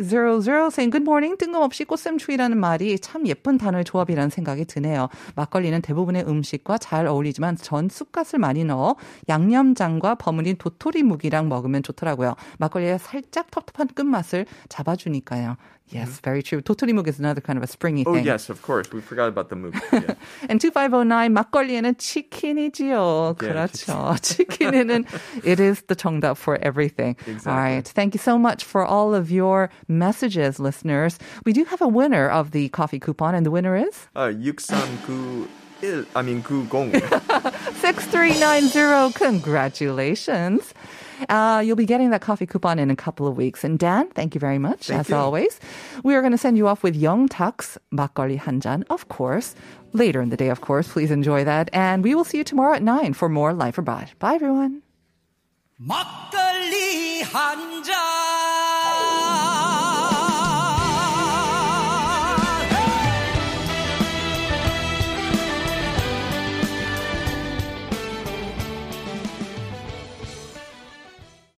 0300 0.00 0.70
saying 0.72 0.90
good 0.90 1.02
morning. 1.04 1.36
뜬금없이 1.36 1.84
꽃샘추위라는 1.84 2.56
말이 2.56 2.98
참 2.98 3.26
예쁜 3.26 3.58
단어의 3.58 3.84
조합이라는 3.84 4.30
생각이 4.30 4.64
드네요. 4.64 5.08
막걸리는 5.36 5.82
대부분의 5.82 6.24
음식과 6.26 6.78
잘 6.78 7.06
어울리지만 7.06 7.56
전 7.56 7.90
쑥갓을 7.90 8.38
많이 8.38 8.64
넣어 8.64 8.96
양념장과 9.28 10.14
버무린 10.14 10.56
도토리 10.56 11.02
묵이랑 11.02 11.48
먹으면 11.50 11.82
좋더라고요. 11.82 12.36
막걸리의 12.58 12.98
살짝 12.98 13.50
텁텁한 13.50 13.88
끝맛을 13.94 14.31
잡아주니까요. 14.69 15.57
Yes, 15.89 16.19
very 16.19 16.43
true. 16.43 16.59
도토리 16.61 16.91
묵 16.91 17.07
is 17.07 17.17
another 17.17 17.39
kind 17.39 17.55
of 17.55 17.63
a 17.63 17.67
springy 17.67 18.03
Oh 18.05 18.11
thing. 18.13 18.25
yes, 18.25 18.49
of 18.49 18.61
course. 18.61 18.91
We 18.91 18.99
forgot 18.99 19.29
about 19.29 19.47
the 19.47 19.55
movie. 19.55 19.79
Yeah. 19.93 20.15
And 20.49 20.59
2509 20.59 21.31
막걸리에는 21.31 21.95
치킨이지요. 21.97 23.35
그렇죠. 23.37 24.15
치킨에는 24.21 25.05
it 25.45 25.61
is 25.61 25.83
the 25.87 25.95
정답 25.95 26.37
for 26.37 26.59
everything. 26.61 27.15
Exactly. 27.25 27.51
All 27.51 27.57
right. 27.57 27.87
Thank 27.87 28.13
you 28.15 28.19
so 28.19 28.37
much 28.37 28.65
for 28.65 28.83
all 28.85 29.15
of 29.15 29.31
your 29.31 29.69
messages, 29.87 30.59
listeners. 30.59 31.17
We 31.45 31.53
do 31.53 31.63
have 31.63 31.81
a 31.81 31.87
winner 31.87 32.27
of 32.27 32.51
the 32.51 32.67
coffee 32.67 32.99
coupon, 32.99 33.33
and 33.33 33.45
the 33.45 33.51
winner 33.51 33.77
is 33.77 33.95
uh, 34.13 34.31
6391, 34.35 36.05
I 36.17 36.21
mean 36.21 36.43
90. 36.43 36.99
6390. 37.79 39.13
Congratulations. 39.13 40.73
Uh, 41.28 41.62
you'll 41.64 41.76
be 41.76 41.86
getting 41.86 42.10
that 42.10 42.20
coffee 42.20 42.46
coupon 42.46 42.78
in 42.78 42.90
a 42.90 42.96
couple 42.96 43.26
of 43.26 43.36
weeks. 43.36 43.64
And 43.64 43.78
Dan, 43.78 44.08
thank 44.10 44.34
you 44.34 44.40
very 44.40 44.58
much, 44.58 44.86
thank 44.88 45.00
as 45.00 45.08
you. 45.08 45.16
always. 45.16 45.60
We 46.02 46.14
are 46.14 46.20
going 46.20 46.32
to 46.32 46.38
send 46.38 46.56
you 46.56 46.66
off 46.68 46.82
with 46.82 46.96
Young 46.96 47.28
Tak's 47.28 47.78
Makgeolli 47.92 48.38
Hanjan, 48.40 48.84
of 48.90 49.08
course. 49.08 49.54
Later 49.92 50.20
in 50.22 50.30
the 50.30 50.36
day, 50.36 50.48
of 50.48 50.60
course. 50.60 50.88
Please 50.88 51.10
enjoy 51.10 51.44
that. 51.44 51.68
And 51.72 52.02
we 52.02 52.14
will 52.14 52.24
see 52.24 52.38
you 52.38 52.44
tomorrow 52.44 52.74
at 52.74 52.82
9 52.82 53.12
for 53.12 53.28
more 53.28 53.52
Life 53.52 53.78
Abroad. 53.78 54.10
Bye, 54.18 54.34
everyone. 54.34 54.82
막걸리 55.78 57.22
한 57.24 57.82
잔. 57.82 58.31